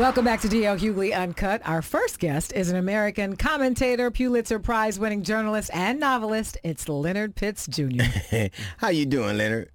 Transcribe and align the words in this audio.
Welcome 0.00 0.24
back 0.24 0.40
to 0.40 0.48
DL 0.48 0.78
Hughley 0.78 1.14
Uncut. 1.14 1.60
Our 1.66 1.82
first 1.82 2.20
guest 2.20 2.54
is 2.54 2.70
an 2.70 2.76
American 2.76 3.36
commentator, 3.36 4.10
Pulitzer 4.10 4.58
Prize 4.58 4.98
winning 4.98 5.22
journalist, 5.22 5.70
and 5.74 6.00
novelist. 6.00 6.56
It's 6.64 6.88
Leonard 6.88 7.36
Pitts 7.36 7.66
Jr. 7.66 8.04
How 8.78 8.88
you 8.88 9.04
doing, 9.04 9.36
Leonard? 9.36 9.68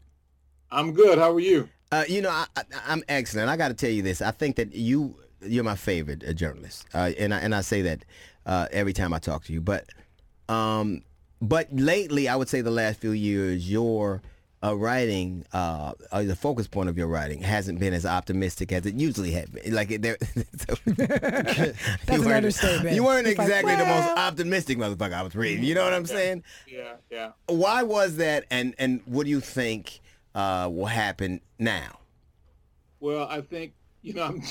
I'm 0.71 0.93
good. 0.93 1.19
How 1.19 1.31
are 1.31 1.39
you? 1.39 1.69
Uh, 1.91 2.05
you 2.09 2.23
know, 2.23 2.31
I, 2.31 2.47
am 2.87 3.03
excellent. 3.07 3.49
I 3.49 3.55
got 3.55 3.67
to 3.67 3.75
tell 3.75 3.91
you 3.91 4.01
this. 4.01 4.19
I 4.19 4.31
think 4.31 4.55
that 4.55 4.73
you 4.73 5.15
you're 5.43 5.63
my 5.63 5.75
favorite 5.75 6.23
uh, 6.27 6.33
journalist, 6.33 6.87
uh, 6.95 7.11
and 7.19 7.31
I, 7.31 7.37
and 7.41 7.53
I 7.53 7.61
say 7.61 7.83
that 7.83 8.03
uh, 8.47 8.67
every 8.71 8.93
time 8.93 9.13
I 9.13 9.19
talk 9.19 9.43
to 9.43 9.53
you. 9.53 9.61
But 9.61 9.85
um, 10.49 11.03
but 11.39 11.67
lately, 11.71 12.27
I 12.27 12.35
would 12.35 12.49
say 12.49 12.61
the 12.61 12.71
last 12.71 12.99
few 12.99 13.11
years, 13.11 13.69
your 13.69 14.23
uh, 14.63 14.75
writing, 14.75 15.45
uh, 15.53 15.93
uh, 16.11 16.23
the 16.23 16.35
focus 16.35 16.67
point 16.67 16.89
of 16.89 16.97
your 16.97 17.07
writing 17.07 17.41
hasn't 17.41 17.79
been 17.79 17.93
as 17.93 18.05
optimistic 18.05 18.71
as 18.71 18.85
it 18.85 18.95
usually 18.95 19.31
had 19.31 19.51
been. 19.51 19.73
Like 19.73 20.01
there, 20.01 20.17
that's 20.85 22.07
an 22.07 22.31
understatement. 22.31 22.95
You 22.95 23.03
weren't 23.03 23.27
exactly 23.27 23.73
like, 23.73 23.83
well, 23.83 24.01
the 24.01 24.07
most 24.07 24.17
optimistic 24.17 24.77
motherfucker 24.77 25.13
I 25.13 25.23
was 25.23 25.35
reading. 25.35 25.63
You 25.63 25.75
know 25.75 25.83
what 25.83 25.93
I'm 25.93 26.05
saying? 26.05 26.43
Yeah, 26.67 26.93
yeah. 27.11 27.31
Why 27.47 27.83
was 27.83 28.17
that? 28.17 28.45
And 28.49 28.75
and 28.77 29.01
what 29.05 29.25
do 29.25 29.29
you 29.29 29.41
think 29.41 29.99
uh, 30.33 30.69
will 30.71 30.85
happen 30.85 31.41
now? 31.59 31.99
Well, 32.99 33.27
I 33.29 33.41
think 33.41 33.73
you 34.01 34.13
know 34.13 34.23
I'm 34.23 34.41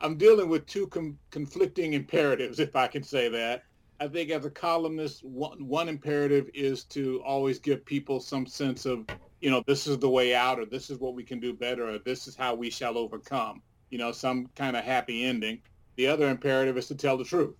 I'm 0.00 0.16
dealing 0.16 0.48
with 0.48 0.66
two 0.66 0.86
com- 0.88 1.18
conflicting 1.30 1.94
imperatives, 1.94 2.60
if 2.60 2.76
I 2.76 2.86
can 2.86 3.02
say 3.02 3.28
that. 3.28 3.64
I 4.00 4.06
think 4.06 4.30
as 4.30 4.44
a 4.44 4.50
columnist, 4.50 5.24
one, 5.24 5.66
one 5.66 5.88
imperative 5.88 6.48
is 6.54 6.84
to 6.84 7.20
always 7.24 7.58
give 7.58 7.84
people 7.84 8.20
some 8.20 8.46
sense 8.46 8.86
of 8.86 9.04
you 9.40 9.50
know, 9.50 9.62
this 9.66 9.86
is 9.86 9.98
the 9.98 10.10
way 10.10 10.34
out, 10.34 10.58
or 10.58 10.66
this 10.66 10.90
is 10.90 10.98
what 10.98 11.14
we 11.14 11.24
can 11.24 11.40
do 11.40 11.52
better, 11.52 11.88
or 11.88 11.98
this 11.98 12.26
is 12.26 12.34
how 12.36 12.54
we 12.54 12.70
shall 12.70 12.98
overcome, 12.98 13.62
you 13.90 13.98
know, 13.98 14.12
some 14.12 14.48
kind 14.56 14.76
of 14.76 14.84
happy 14.84 15.24
ending. 15.24 15.60
The 15.96 16.06
other 16.06 16.28
imperative 16.28 16.76
is 16.76 16.86
to 16.88 16.94
tell 16.94 17.16
the 17.16 17.24
truth. 17.24 17.54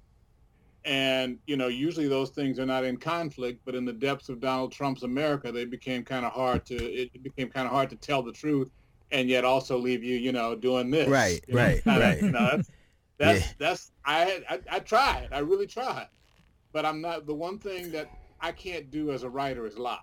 And, 0.85 1.39
you 1.47 1.57
know, 1.57 1.67
usually 1.69 2.09
those 2.09 2.31
things 2.31 2.59
are 2.59 2.65
not 2.65 2.85
in 2.85 2.97
conflict, 2.97 3.61
but 3.65 3.75
in 3.75 3.85
the 3.85 3.93
depths 3.93 4.29
of 4.29 4.41
Donald 4.41 4.73
Trump's 4.73 5.03
America, 5.03 5.53
they 5.53 5.65
became 5.65 6.05
kind 6.05 6.25
of 6.25 6.33
hard 6.33 6.65
to, 6.67 6.77
it 6.77 7.23
became 7.23 7.51
kind 7.51 7.67
of 7.67 7.73
hard 7.73 7.91
to 7.91 7.97
tell 7.97 8.23
the 8.23 8.33
truth 8.33 8.71
and 9.11 9.29
yet 9.29 9.45
also 9.45 9.77
leave 9.77 10.03
you, 10.05 10.17
you 10.17 10.33
know, 10.33 10.55
doing 10.55 10.91
this. 10.91 11.09
Right, 11.09 11.45
you 11.49 11.55
know, 11.55 11.63
right, 11.63 11.85
kinda, 11.85 12.01
right. 12.01 12.23
You 12.23 12.31
know, 12.31 12.49
that's, 12.53 12.71
that's, 13.19 13.41
yeah. 13.41 13.53
that's 13.59 13.91
I, 14.05 14.43
I, 14.49 14.61
I 14.71 14.79
tried. 14.79 15.29
I 15.33 15.41
really 15.41 15.67
tried. 15.67 16.09
But 16.73 16.87
I'm 16.87 17.01
not, 17.01 17.27
the 17.27 17.35
one 17.35 17.59
thing 17.59 17.91
that 17.93 18.09
I 18.41 18.53
can't 18.53 18.91
do 18.91 19.11
as 19.11 19.25
a 19.25 19.29
writer 19.29 19.67
is 19.67 19.79
lie. 19.79 19.99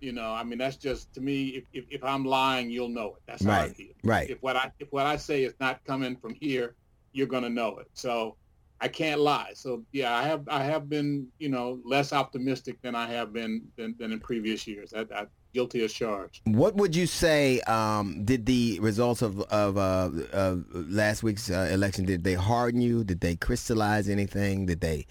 You 0.00 0.12
know, 0.12 0.32
I 0.32 0.44
mean, 0.44 0.58
that's 0.58 0.76
just 0.76 1.12
to 1.14 1.20
me. 1.20 1.48
If, 1.48 1.64
if, 1.72 1.84
if 1.90 2.04
I'm 2.04 2.24
lying, 2.24 2.70
you'll 2.70 2.88
know 2.88 3.14
it. 3.16 3.22
That's 3.26 3.42
right. 3.42 3.54
how 3.54 3.62
I 3.62 3.68
feel. 3.70 3.92
Right. 4.04 4.30
If 4.30 4.42
what 4.42 4.56
I 4.56 4.70
if 4.78 4.92
what 4.92 5.06
I 5.06 5.16
say 5.16 5.44
is 5.44 5.54
not 5.60 5.84
coming 5.84 6.16
from 6.16 6.34
here, 6.34 6.74
you're 7.12 7.26
gonna 7.26 7.50
know 7.50 7.78
it. 7.78 7.88
So 7.94 8.36
I 8.80 8.88
can't 8.88 9.20
lie. 9.20 9.52
So 9.54 9.82
yeah, 9.92 10.14
I 10.14 10.22
have 10.24 10.48
I 10.48 10.62
have 10.62 10.88
been 10.88 11.28
you 11.38 11.48
know 11.48 11.80
less 11.84 12.12
optimistic 12.12 12.80
than 12.82 12.94
I 12.94 13.06
have 13.06 13.32
been 13.32 13.62
than, 13.76 13.94
than 13.98 14.12
in 14.12 14.20
previous 14.20 14.66
years. 14.66 14.92
I, 14.94 15.06
I 15.14 15.26
guilty 15.54 15.82
as 15.82 15.92
charged. 15.92 16.42
What 16.44 16.74
would 16.76 16.94
you 16.94 17.06
say? 17.06 17.60
Um, 17.60 18.24
did 18.24 18.44
the 18.44 18.78
results 18.80 19.22
of 19.22 19.40
of 19.40 19.78
uh, 19.78 20.10
uh, 20.32 20.56
last 20.72 21.22
week's 21.22 21.50
uh, 21.50 21.70
election 21.72 22.04
did 22.04 22.24
they 22.24 22.34
harden 22.34 22.82
you? 22.82 23.02
Did 23.04 23.20
they 23.20 23.36
crystallize 23.36 24.08
anything? 24.08 24.66
Did 24.66 24.82
they 24.82 25.06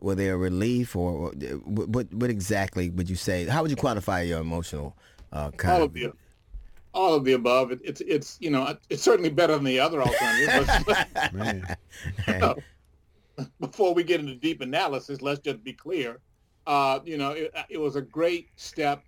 were 0.00 0.14
they 0.14 0.28
a 0.28 0.36
relief 0.36 0.96
or, 0.96 1.30
what, 1.64 2.12
what 2.12 2.30
exactly 2.30 2.90
would 2.90 3.08
you 3.10 3.16
say? 3.16 3.44
How 3.46 3.62
would 3.62 3.70
you 3.70 3.76
quantify 3.76 4.26
your 4.26 4.40
emotional 4.40 4.96
uh, 5.32 5.50
kind 5.52 5.74
all 5.74 5.82
of 5.84 5.92
the 5.92 6.12
all 6.94 7.14
of 7.14 7.24
the 7.24 7.34
above. 7.34 7.70
It, 7.70 7.80
it's 7.84 8.00
it's 8.02 8.38
you 8.40 8.50
know 8.50 8.76
it's 8.90 9.02
certainly 9.02 9.30
better 9.30 9.54
than 9.54 9.64
the 9.64 9.78
other 9.80 10.02
alternatives. 10.02 10.70
you 12.28 12.34
know, 12.38 12.56
before 13.60 13.94
we 13.94 14.02
get 14.02 14.20
into 14.20 14.34
deep 14.34 14.60
analysis, 14.60 15.22
let's 15.22 15.40
just 15.40 15.62
be 15.62 15.72
clear. 15.72 16.18
Uh, 16.66 17.00
you 17.04 17.16
know, 17.16 17.30
it, 17.30 17.54
it 17.70 17.78
was 17.78 17.96
a 17.96 18.02
great 18.02 18.48
step 18.56 19.02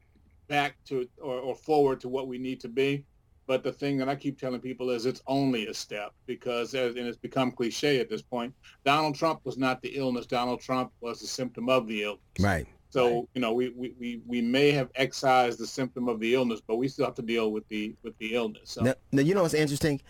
back 0.49 0.77
to 0.87 1.09
or, 1.21 1.39
or 1.41 1.55
forward 1.55 2.01
to 2.01 2.09
what 2.09 2.29
we 2.29 2.39
need 2.39 2.61
to 2.61 2.69
be. 2.69 3.05
But 3.51 3.65
the 3.65 3.73
thing 3.73 3.99
that 3.99 4.09
I 4.09 4.15
keep 4.15 4.39
telling 4.39 4.61
people 4.61 4.91
is 4.91 5.07
it's 5.07 5.23
only 5.27 5.67
a 5.67 5.75
step 5.75 6.13
because, 6.25 6.73
and 6.75 6.97
it's 6.97 7.19
become 7.19 7.51
cliche 7.51 7.99
at 7.99 8.09
this 8.09 8.23
point, 8.23 8.55
Donald 8.85 9.17
Trump 9.17 9.41
was 9.43 9.59
not 9.59 9.83
the 9.83 9.89
illness. 9.89 10.25
Donald 10.25 10.61
Trump 10.61 10.93
was 11.01 11.19
the 11.21 11.27
symptom 11.27 11.69
of 11.69 11.89
the 11.89 12.05
illness. 12.05 12.23
Right. 12.39 12.65
So, 12.91 13.07
right. 13.07 13.29
you 13.35 13.41
know, 13.41 13.53
we, 13.53 13.71
we, 13.71 13.93
we, 13.99 14.21
we 14.25 14.41
may 14.41 14.71
have 14.71 14.91
excised 14.95 15.59
the 15.59 15.67
symptom 15.67 16.09
of 16.09 16.21
the 16.21 16.33
illness, 16.33 16.61
but 16.65 16.77
we 16.77 16.87
still 16.87 17.07
have 17.07 17.17
to 17.17 17.23
deal 17.23 17.51
with 17.51 17.67
the 17.67 17.97
with 18.05 18.17
the 18.19 18.37
illness. 18.37 18.71
So. 18.71 18.83
Now, 18.83 18.95
now 19.11 19.23
you 19.23 19.35
know 19.35 19.43
what's 19.43 19.55
interesting? 19.55 20.01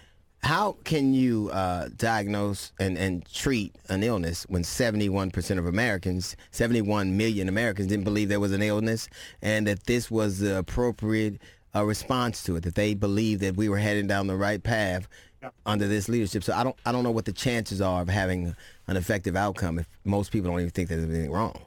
How 0.43 0.73
can 0.85 1.15
you 1.15 1.49
uh, 1.51 1.89
diagnose 1.97 2.73
and, 2.79 2.99
and 2.99 3.27
treat 3.33 3.75
an 3.89 4.03
illness 4.03 4.45
when 4.51 4.65
71% 4.65 5.59
of 5.59 5.65
Americans, 5.67 6.37
71 6.51 7.17
million 7.17 7.49
Americans 7.49 7.89
didn't 7.89 8.05
believe 8.05 8.29
there 8.29 8.41
was 8.41 8.53
an 8.53 8.63
illness 8.63 9.09
and 9.41 9.67
that 9.67 9.85
this 9.85 10.11
was 10.11 10.41
the 10.41 10.59
appropriate 10.59 11.41
a 11.75 11.85
response 11.85 12.43
to 12.45 12.57
it, 12.57 12.63
that 12.63 12.75
they 12.75 12.95
believed 12.95 13.41
that 13.43 13.57
we 13.57 13.69
were 13.69 13.79
heading 13.79 14.07
down 14.07 14.27
the 14.27 14.37
right 14.37 14.63
path 14.63 15.09
yeah. 15.43 15.51
under 15.67 15.87
this 15.87 16.09
leadership. 16.09 16.45
So 16.45 16.53
I 16.53 16.65
don't 16.65 16.77
I 16.85 16.93
don't 16.93 17.05
know 17.05 17.11
what 17.11 17.25
the 17.25 17.33
chances 17.33 17.81
are 17.81 18.03
of 18.03 18.09
having 18.09 18.55
an 18.87 18.97
effective 18.97 19.37
outcome 19.37 19.79
if 19.79 19.89
most 20.05 20.33
people 20.33 20.51
don't 20.51 20.61
even 20.61 20.71
think 20.71 20.89
there's 20.89 21.05
anything 21.05 21.31
wrong. 21.31 21.59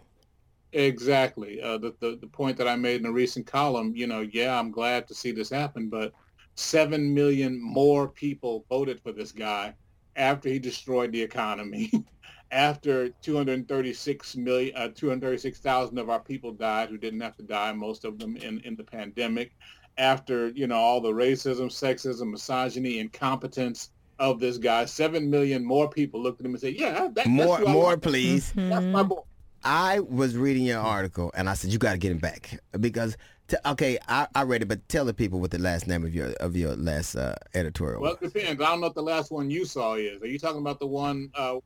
Exactly. 0.73 1.61
Uh, 1.61 1.77
the, 1.77 1.93
the 1.99 2.17
the 2.19 2.27
point 2.27 2.57
that 2.57 2.67
I 2.67 2.75
made 2.75 2.99
in 2.99 3.05
a 3.05 3.11
recent 3.11 3.45
column, 3.45 3.95
you 3.95 4.07
know, 4.07 4.21
yeah, 4.21 4.57
I'm 4.57 4.71
glad 4.71 5.07
to 5.07 5.13
see 5.13 5.31
this 5.31 5.49
happen, 5.49 5.89
but 5.89 6.13
seven 6.55 7.13
million 7.13 7.61
more 7.61 8.07
people 8.07 8.65
voted 8.69 8.99
for 9.01 9.11
this 9.11 9.31
guy 9.31 9.73
after 10.15 10.49
he 10.49 10.59
destroyed 10.59 11.11
the 11.11 11.21
economy. 11.21 11.91
after 12.51 13.09
236 13.09 14.35
million, 14.35 14.75
uh, 14.75 14.87
236,000 14.93 15.97
of 15.97 16.11
our 16.11 16.19
people 16.19 16.51
died 16.51 16.89
who 16.89 16.99
didn't 16.99 17.19
have 17.19 17.35
to 17.35 17.41
die, 17.41 17.71
most 17.71 18.05
of 18.05 18.19
them 18.19 18.37
in, 18.37 18.59
in 18.59 18.75
the 18.75 18.83
pandemic 18.83 19.53
after 19.97 20.49
you 20.49 20.67
know 20.67 20.75
all 20.75 21.01
the 21.01 21.11
racism, 21.11 21.65
sexism, 21.65 22.31
misogyny, 22.31 22.99
incompetence 22.99 23.89
of 24.19 24.39
this 24.39 24.57
guy. 24.57 24.85
Seven 24.85 25.29
million 25.29 25.63
more 25.63 25.89
people 25.89 26.21
looked 26.21 26.39
at 26.39 26.45
him 26.45 26.53
and 26.53 26.61
said, 26.61 26.75
"Yeah, 26.75 27.09
that, 27.13 27.27
more, 27.27 27.59
more, 27.59 27.97
please." 27.97 28.51
Mm-hmm. 28.51 28.69
That's 28.69 28.85
my 28.85 29.03
boy. 29.03 29.21
I 29.65 30.01
was 30.01 30.35
reading 30.35 30.63
your 30.63 30.81
article 30.81 31.31
and 31.35 31.49
I 31.49 31.53
said, 31.53 31.71
"You 31.71 31.79
got 31.79 31.93
to 31.93 31.97
get 31.97 32.11
him 32.11 32.19
back 32.19 32.59
because." 32.79 33.17
okay, 33.65 33.99
I, 34.07 34.25
I 34.33 34.43
read 34.43 34.61
it, 34.61 34.67
but 34.67 34.87
tell 34.87 35.05
the 35.05 35.13
people 35.13 35.39
what 35.39 35.51
the 35.51 35.59
last 35.59 35.85
name 35.85 36.03
of 36.05 36.15
your 36.15 36.31
of 36.39 36.55
your 36.55 36.75
last 36.75 37.15
uh, 37.15 37.35
editorial. 37.53 38.01
Well, 38.01 38.13
it 38.13 38.33
depends. 38.33 38.61
I 38.61 38.65
don't 38.65 38.79
know 38.79 38.87
what 38.87 38.95
the 38.95 39.03
last 39.03 39.31
one 39.31 39.49
you 39.49 39.65
saw 39.65 39.95
is. 39.95 40.21
Are 40.21 40.27
you 40.27 40.39
talking 40.39 40.61
about 40.61 40.79
the 40.79 40.87
one 40.87 41.29
uh, 41.35 41.57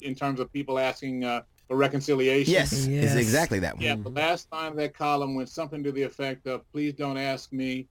in 0.00 0.14
terms 0.14 0.40
of 0.40 0.52
people 0.52 0.78
asking 0.78 1.24
uh, 1.24 1.42
for 1.68 1.76
reconciliation. 1.76 2.52
Yes, 2.52 2.86
yes. 2.86 3.04
it's 3.04 3.14
exactly 3.14 3.60
that 3.60 3.76
one. 3.76 3.84
Yeah, 3.84 3.96
the 3.96 4.08
last 4.08 4.50
line 4.50 4.72
of 4.72 4.76
that 4.78 4.94
column 4.94 5.34
went 5.34 5.50
something 5.50 5.84
to 5.84 5.92
the 5.92 6.02
effect 6.02 6.46
of, 6.46 6.70
please 6.72 6.94
don't 6.94 7.18
ask 7.18 7.52
me 7.52 7.86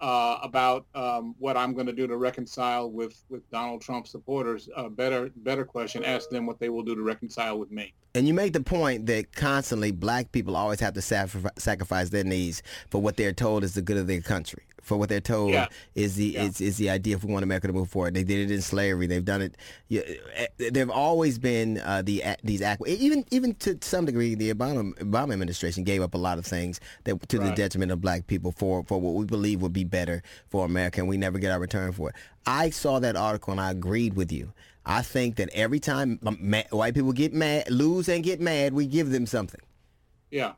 uh, 0.00 0.38
about 0.42 0.86
um, 0.94 1.34
what 1.38 1.56
I'm 1.56 1.74
going 1.74 1.86
to 1.86 1.92
do 1.92 2.06
to 2.06 2.16
reconcile 2.16 2.90
with, 2.90 3.22
with 3.28 3.48
Donald 3.50 3.82
Trump 3.82 4.06
supporters. 4.06 4.68
A 4.76 4.88
better 4.88 5.30
better 5.36 5.64
question: 5.64 6.04
ask 6.04 6.30
them 6.30 6.46
what 6.46 6.60
they 6.60 6.68
will 6.68 6.82
do 6.82 6.94
to 6.94 7.02
reconcile 7.02 7.58
with 7.58 7.70
me. 7.70 7.92
And 8.14 8.26
you 8.26 8.32
make 8.32 8.52
the 8.52 8.60
point 8.60 9.06
that 9.06 9.34
constantly 9.34 9.90
black 9.90 10.32
people 10.32 10.56
always 10.56 10.80
have 10.80 10.94
to 10.94 11.02
sacrifice 11.02 12.08
their 12.08 12.24
needs 12.24 12.62
for 12.90 13.02
what 13.02 13.16
they're 13.16 13.34
told 13.34 13.62
is 13.62 13.74
the 13.74 13.82
good 13.82 13.98
of 13.98 14.06
their 14.06 14.22
country 14.22 14.62
for 14.86 14.96
what 14.96 15.08
they're 15.08 15.20
told 15.20 15.50
yeah. 15.50 15.66
is 15.96 16.14
the 16.14 16.26
yeah. 16.26 16.44
is, 16.44 16.60
is 16.60 16.76
the 16.76 16.88
idea 16.88 17.16
if 17.16 17.24
we 17.24 17.32
want 17.32 17.42
America 17.42 17.66
to 17.66 17.72
move 17.72 17.90
forward. 17.90 18.14
They 18.14 18.22
did 18.22 18.48
it 18.48 18.54
in 18.54 18.62
slavery. 18.62 19.08
They've 19.08 19.24
done 19.24 19.42
it. 19.42 19.56
Yeah, 19.88 20.02
eh, 20.36 20.46
they've 20.70 20.88
always 20.88 21.40
been 21.40 21.78
uh, 21.78 22.02
the 22.02 22.22
these 22.44 22.62
even 22.86 23.24
even 23.32 23.54
to 23.56 23.76
some 23.82 24.04
degree 24.04 24.36
the 24.36 24.54
Obama 24.54 24.94
Obama 24.98 25.32
administration 25.32 25.82
gave 25.82 26.02
up 26.02 26.14
a 26.14 26.18
lot 26.18 26.38
of 26.38 26.46
things 26.46 26.78
that 27.02 27.28
to 27.28 27.38
right. 27.38 27.50
the 27.50 27.54
detriment 27.54 27.90
of 27.90 28.00
black 28.00 28.28
people 28.28 28.52
for 28.52 28.84
for 28.84 29.00
what 29.00 29.14
we 29.14 29.24
believe 29.24 29.60
would 29.60 29.72
be 29.72 29.84
better 29.84 30.22
for 30.48 30.64
America, 30.64 31.00
and 31.00 31.08
we 31.08 31.16
never 31.16 31.40
get 31.40 31.50
our 31.50 31.58
return 31.58 31.90
for 31.90 32.10
it. 32.10 32.14
I 32.46 32.70
saw 32.70 33.00
that 33.00 33.16
article 33.16 33.50
and 33.50 33.60
I 33.60 33.72
agreed 33.72 34.14
with 34.14 34.30
you. 34.30 34.52
I 34.84 35.02
think 35.02 35.34
that 35.36 35.48
every 35.52 35.80
time 35.80 36.20
white 36.70 36.94
people 36.94 37.12
get 37.12 37.34
mad, 37.34 37.68
lose 37.72 38.08
and 38.08 38.22
get 38.22 38.40
mad, 38.40 38.72
we 38.72 38.86
give 38.86 39.10
them 39.10 39.26
something. 39.26 39.60
Yeah 40.30 40.52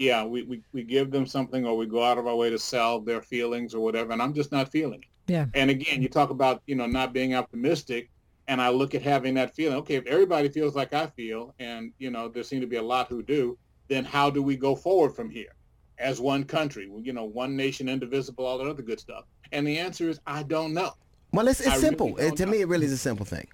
yeah, 0.00 0.24
we, 0.24 0.42
we, 0.44 0.62
we 0.72 0.82
give 0.82 1.10
them 1.10 1.26
something 1.26 1.66
or 1.66 1.76
we 1.76 1.84
go 1.84 2.02
out 2.02 2.16
of 2.16 2.26
our 2.26 2.34
way 2.34 2.48
to 2.48 2.58
sell 2.58 3.00
their 3.00 3.20
feelings 3.20 3.74
or 3.74 3.80
whatever, 3.80 4.12
and 4.12 4.22
I'm 4.22 4.32
just 4.32 4.50
not 4.50 4.72
feeling 4.72 5.02
it. 5.02 5.30
Yeah. 5.30 5.44
And 5.52 5.70
again, 5.70 6.00
you 6.00 6.08
talk 6.08 6.30
about, 6.30 6.62
you 6.66 6.74
know, 6.74 6.86
not 6.86 7.12
being 7.12 7.34
optimistic, 7.34 8.08
and 8.48 8.62
I 8.62 8.70
look 8.70 8.94
at 8.94 9.02
having 9.02 9.34
that 9.34 9.54
feeling, 9.54 9.76
okay, 9.76 9.96
if 9.96 10.06
everybody 10.06 10.48
feels 10.48 10.74
like 10.74 10.94
I 10.94 11.08
feel, 11.08 11.54
and, 11.60 11.92
you 11.98 12.10
know, 12.10 12.28
there 12.28 12.42
seem 12.42 12.62
to 12.62 12.66
be 12.66 12.76
a 12.76 12.82
lot 12.82 13.08
who 13.08 13.22
do, 13.22 13.58
then 13.88 14.06
how 14.06 14.30
do 14.30 14.42
we 14.42 14.56
go 14.56 14.74
forward 14.74 15.14
from 15.14 15.28
here 15.28 15.52
as 15.98 16.18
one 16.18 16.44
country, 16.44 16.90
you 17.02 17.12
know, 17.12 17.24
one 17.24 17.54
nation, 17.54 17.86
indivisible, 17.86 18.46
all 18.46 18.56
that 18.56 18.66
other 18.66 18.82
good 18.82 19.00
stuff? 19.00 19.24
And 19.52 19.66
the 19.66 19.78
answer 19.78 20.08
is, 20.08 20.18
I 20.26 20.44
don't 20.44 20.72
know. 20.72 20.92
Well, 21.34 21.46
it's, 21.46 21.60
it's 21.60 21.78
simple. 21.78 22.14
Really 22.14 22.28
it, 22.28 22.36
to 22.38 22.46
know. 22.46 22.52
me, 22.52 22.62
it 22.62 22.68
really 22.68 22.86
is 22.86 22.92
a 22.92 22.98
simple 22.98 23.26
thing. 23.26 23.48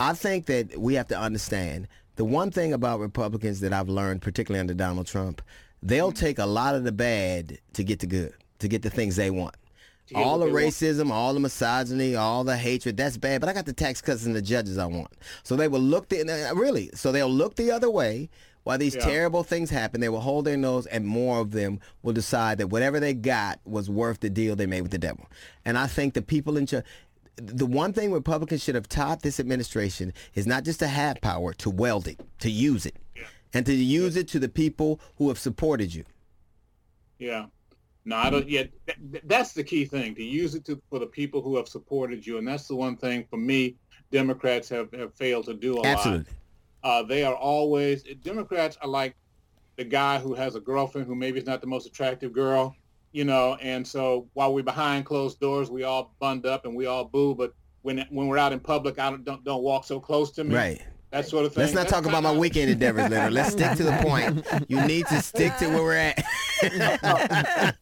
I 0.00 0.14
think 0.14 0.46
that 0.46 0.78
we 0.78 0.94
have 0.94 1.08
to 1.08 1.18
understand 1.18 1.88
the 2.16 2.24
one 2.24 2.50
thing 2.50 2.72
about 2.72 3.00
Republicans 3.00 3.60
that 3.60 3.74
I've 3.74 3.90
learned, 3.90 4.22
particularly 4.22 4.60
under 4.60 4.72
Donald 4.72 5.06
Trump, 5.06 5.42
they'll 5.84 6.12
take 6.12 6.38
a 6.38 6.46
lot 6.46 6.74
of 6.74 6.82
the 6.82 6.92
bad 6.92 7.58
to 7.74 7.84
get 7.84 8.00
the 8.00 8.06
good, 8.06 8.34
to 8.58 8.66
get 8.66 8.82
the 8.82 8.90
things 8.90 9.14
they 9.14 9.30
want. 9.30 9.54
All 10.14 10.38
the 10.38 10.46
racism, 10.46 11.10
all 11.10 11.32
the 11.32 11.40
misogyny, 11.40 12.14
all 12.14 12.44
the 12.44 12.56
hatred, 12.56 12.96
that's 12.96 13.16
bad. 13.16 13.40
But 13.40 13.48
I 13.48 13.52
got 13.52 13.64
the 13.64 13.72
tax 13.72 14.00
cuts 14.00 14.26
and 14.26 14.36
the 14.36 14.42
judges 14.42 14.76
I 14.76 14.86
want. 14.86 15.10
So 15.44 15.56
they 15.56 15.66
will 15.66 15.80
look, 15.80 16.08
the, 16.08 16.50
uh, 16.50 16.54
really, 16.54 16.90
so 16.94 17.10
they'll 17.10 17.30
look 17.30 17.56
the 17.56 17.70
other 17.70 17.90
way 17.90 18.28
while 18.64 18.76
these 18.76 18.94
yeah. 18.94 19.04
terrible 19.04 19.42
things 19.42 19.70
happen. 19.70 20.00
They 20.00 20.10
will 20.10 20.20
hold 20.20 20.44
their 20.44 20.58
nose 20.58 20.86
and 20.86 21.06
more 21.06 21.40
of 21.40 21.52
them 21.52 21.80
will 22.02 22.12
decide 22.12 22.58
that 22.58 22.66
whatever 22.66 23.00
they 23.00 23.14
got 23.14 23.60
was 23.64 23.88
worth 23.88 24.20
the 24.20 24.30
deal 24.30 24.56
they 24.56 24.66
made 24.66 24.82
with 24.82 24.90
the 24.90 24.98
devil. 24.98 25.26
And 25.64 25.78
I 25.78 25.86
think 25.86 26.12
the 26.12 26.22
people 26.22 26.58
in 26.58 26.66
charge, 26.66 26.84
the 27.36 27.66
one 27.66 27.94
thing 27.94 28.12
Republicans 28.12 28.62
should 28.62 28.74
have 28.74 28.88
taught 28.88 29.22
this 29.22 29.40
administration 29.40 30.12
is 30.34 30.46
not 30.46 30.64
just 30.64 30.80
to 30.80 30.86
have 30.86 31.20
power, 31.22 31.54
to 31.54 31.70
wield 31.70 32.06
it, 32.06 32.20
to 32.40 32.50
use 32.50 32.84
it 32.84 32.94
and 33.54 33.64
to 33.64 33.72
use 33.72 34.16
it 34.16 34.28
to 34.28 34.38
the 34.38 34.48
people 34.48 35.00
who 35.16 35.28
have 35.28 35.38
supported 35.38 35.94
you. 35.94 36.04
Yeah. 37.18 37.46
No, 38.04 38.16
I 38.16 38.28
don't 38.28 38.48
yet. 38.48 38.68
that's 39.24 39.52
the 39.52 39.64
key 39.64 39.86
thing 39.86 40.14
to 40.16 40.22
use 40.22 40.54
it 40.54 40.66
to, 40.66 40.82
for 40.90 40.98
the 40.98 41.06
people 41.06 41.40
who 41.40 41.56
have 41.56 41.68
supported 41.68 42.26
you. 42.26 42.36
And 42.36 42.46
that's 42.46 42.68
the 42.68 42.76
one 42.76 42.96
thing 42.96 43.24
for 43.30 43.38
me, 43.38 43.76
Democrats 44.10 44.68
have, 44.68 44.92
have 44.92 45.14
failed 45.14 45.46
to 45.46 45.54
do 45.54 45.78
a 45.78 45.86
Absolutely. 45.86 46.32
lot. 46.82 46.90
Uh, 46.90 47.02
they 47.02 47.24
are 47.24 47.34
always, 47.34 48.02
Democrats 48.22 48.76
are 48.82 48.88
like 48.88 49.14
the 49.76 49.84
guy 49.84 50.18
who 50.18 50.34
has 50.34 50.54
a 50.54 50.60
girlfriend 50.60 51.06
who 51.06 51.14
maybe 51.14 51.38
is 51.38 51.46
not 51.46 51.62
the 51.62 51.66
most 51.66 51.86
attractive 51.86 52.32
girl, 52.32 52.76
you 53.12 53.24
know, 53.24 53.56
and 53.62 53.86
so 53.86 54.28
while 54.34 54.52
we're 54.52 54.62
behind 54.62 55.06
closed 55.06 55.40
doors, 55.40 55.70
we 55.70 55.84
all 55.84 56.14
bund 56.20 56.44
up 56.44 56.66
and 56.66 56.76
we 56.76 56.84
all 56.84 57.06
boo, 57.06 57.34
but 57.34 57.54
when 57.80 58.04
when 58.10 58.28
we're 58.28 58.38
out 58.38 58.52
in 58.52 58.60
public, 58.60 58.98
I 58.98 59.10
don't 59.10 59.24
don't, 59.24 59.44
don't 59.44 59.62
walk 59.62 59.84
so 59.84 59.98
close 59.98 60.30
to 60.32 60.44
me. 60.44 60.54
Right 60.54 60.82
that 61.14 61.28
sort 61.28 61.46
of 61.46 61.54
thing. 61.54 61.62
Let's 61.62 61.74
not 61.74 61.86
talk 61.86 62.06
about 62.06 62.24
my 62.24 62.32
weekend 62.32 62.70
endeavors, 62.70 63.08
Leonard. 63.08 63.32
Let's 63.32 63.52
stick 63.52 63.76
to 63.76 63.84
the 63.84 63.92
point. 64.02 64.44
You 64.68 64.84
need 64.84 65.06
to 65.06 65.22
stick 65.22 65.56
to 65.58 65.68
where 65.68 65.82
we're 65.82 65.96
at. 65.96 66.24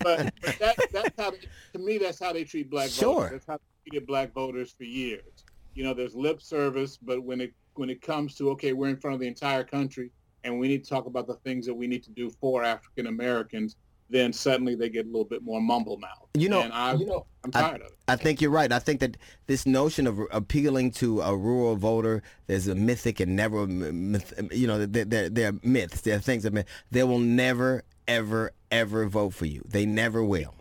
but, 0.00 0.34
but 0.42 0.58
that, 0.58 0.76
that's 0.92 1.16
how, 1.18 1.32
to 1.72 1.78
me, 1.78 1.96
that's 1.96 2.20
how 2.20 2.34
they 2.34 2.44
treat 2.44 2.68
black 2.68 2.90
sure. 2.90 3.14
voters. 3.14 3.30
That's 3.30 3.46
how 3.46 3.56
they 3.56 3.90
treated 3.90 4.06
black 4.06 4.34
voters 4.34 4.72
for 4.72 4.84
years. 4.84 5.44
You 5.74 5.84
know, 5.84 5.94
there's 5.94 6.14
lip 6.14 6.42
service, 6.42 6.98
but 6.98 7.22
when 7.22 7.40
it 7.40 7.54
when 7.74 7.88
it 7.88 8.02
comes 8.02 8.34
to 8.34 8.50
okay, 8.50 8.74
we're 8.74 8.88
in 8.88 8.98
front 8.98 9.14
of 9.14 9.20
the 9.20 9.28
entire 9.28 9.64
country, 9.64 10.10
and 10.44 10.58
we 10.58 10.68
need 10.68 10.84
to 10.84 10.90
talk 10.90 11.06
about 11.06 11.26
the 11.26 11.36
things 11.36 11.64
that 11.64 11.74
we 11.74 11.86
need 11.86 12.02
to 12.04 12.10
do 12.10 12.28
for 12.28 12.62
African 12.62 13.06
Americans 13.06 13.76
then 14.10 14.32
suddenly 14.32 14.74
they 14.74 14.88
get 14.88 15.06
a 15.06 15.08
little 15.08 15.24
bit 15.24 15.42
more 15.42 15.60
mumble 15.60 15.96
mouth. 15.96 16.28
You 16.34 16.48
know, 16.48 16.62
and 16.62 16.72
I, 16.72 16.94
you 16.94 17.06
know, 17.06 17.26
I'm 17.44 17.50
tired 17.50 17.82
I, 17.82 17.84
of 17.86 17.92
it. 17.92 17.98
I 18.08 18.16
think 18.16 18.40
you're 18.40 18.50
right. 18.50 18.70
I 18.72 18.78
think 18.78 19.00
that 19.00 19.16
this 19.46 19.66
notion 19.66 20.06
of 20.06 20.20
appealing 20.30 20.90
to 20.92 21.20
a 21.20 21.36
rural 21.36 21.76
voter, 21.76 22.22
there's 22.46 22.66
a 22.66 22.74
mythic 22.74 23.20
and 23.20 23.36
never, 23.36 23.66
myth, 23.66 24.32
you 24.52 24.66
know, 24.66 24.84
they're, 24.84 25.28
they're 25.28 25.52
myths. 25.62 26.00
They're 26.02 26.18
things 26.18 26.42
that 26.42 26.66
they 26.90 27.04
will 27.04 27.18
never, 27.18 27.84
ever, 28.08 28.52
ever 28.70 29.06
vote 29.06 29.34
for 29.34 29.46
you. 29.46 29.62
They 29.66 29.86
never 29.86 30.24
will. 30.24 30.54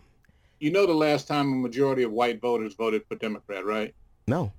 You 0.59 0.71
know, 0.71 0.85
the 0.85 0.93
last 0.93 1.27
time 1.27 1.51
a 1.51 1.55
majority 1.55 2.03
of 2.03 2.11
white 2.11 2.41
voters 2.41 2.75
voted 2.75 3.03
for 3.07 3.15
Democrat, 3.15 3.65
right? 3.65 3.95
No. 4.27 4.51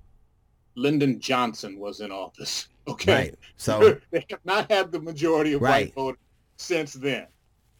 Lyndon 0.75 1.19
Johnson 1.19 1.79
was 1.79 2.01
in 2.01 2.11
office. 2.11 2.67
Okay. 2.87 3.13
Right. 3.13 3.35
So 3.57 3.99
they 4.11 4.25
have 4.31 4.39
not 4.43 4.71
had 4.71 4.91
the 4.91 4.99
majority 4.99 5.53
of 5.53 5.61
right. 5.61 5.85
white 5.85 5.93
voters 5.93 6.19
since 6.57 6.93
then. 6.93 7.27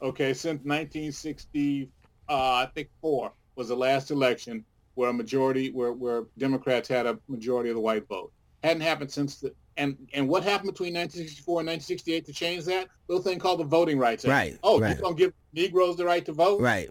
Okay, 0.02 0.34
since 0.34 0.60
1960, 0.64 1.90
uh, 2.28 2.34
I 2.34 2.70
think 2.74 2.90
four 3.02 3.32
was 3.56 3.68
the 3.68 3.76
last 3.76 4.10
election 4.10 4.66
where 4.96 5.10
a 5.10 5.14
majority, 5.14 5.72
where, 5.72 5.94
where 5.94 6.24
Democrats 6.38 6.88
had 6.90 7.06
a 7.06 7.20
majority 7.28 7.70
of 7.70 7.76
the 7.76 7.82
white 7.82 8.08
vote. 8.08 8.32
Hadn't 8.64 8.82
happened 8.82 9.12
since 9.12 9.40
the, 9.40 9.54
and 9.78 9.98
and 10.14 10.28
what 10.28 10.44
happened 10.44 10.72
between 10.72 10.94
1964 10.94 11.62
and 11.62 11.68
1968 11.68 12.26
to 12.26 12.34
change 12.34 12.66
that 12.66 12.88
little 13.08 13.24
thing 13.24 13.40
called 13.40 13.60
the 13.60 13.64
Voting 13.64 13.98
Rights 13.98 14.26
Act? 14.26 14.32
Right. 14.32 14.60
Oh, 14.64 14.80
right. 14.80 14.90
you're 14.90 15.02
gonna 15.02 15.16
give 15.16 15.34
Negroes 15.54 15.98
the 15.98 16.06
right 16.06 16.26
to 16.26 16.34
vote? 16.34 16.62
Right. 16.62 16.90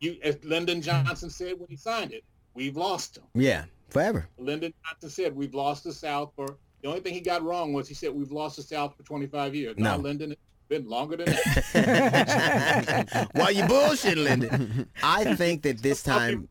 You, 0.00 0.16
as 0.22 0.42
Lyndon 0.44 0.82
Johnson 0.82 1.30
said 1.30 1.54
when 1.58 1.68
he 1.68 1.76
signed 1.76 2.12
it, 2.12 2.24
we've 2.54 2.76
lost 2.76 3.14
them. 3.14 3.24
Yeah, 3.34 3.64
forever. 3.88 4.28
Lyndon 4.38 4.74
Johnson 4.84 5.10
said 5.10 5.34
we've 5.34 5.54
lost 5.54 5.84
the 5.84 5.92
South 5.92 6.32
for. 6.36 6.58
The 6.82 6.88
only 6.88 7.00
thing 7.00 7.14
he 7.14 7.20
got 7.20 7.42
wrong 7.42 7.72
was 7.72 7.88
he 7.88 7.94
said 7.94 8.12
we've 8.12 8.30
lost 8.30 8.56
the 8.56 8.62
South 8.62 8.94
for 8.96 9.02
25 9.02 9.54
years. 9.54 9.74
No, 9.78 9.96
now, 9.96 9.96
Lyndon 9.96 10.36
been 10.68 10.88
longer 10.88 11.16
than 11.16 11.26
that. 11.72 13.28
Why 13.32 13.50
you 13.50 13.62
bullshitting, 13.64 14.22
Lyndon? 14.22 14.88
I 15.02 15.34
think 15.36 15.62
that 15.62 15.82
this 15.82 16.02
time. 16.02 16.48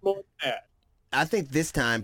I 1.13 1.23
think 1.23 1.49
this 1.49 1.71
time, 1.71 2.03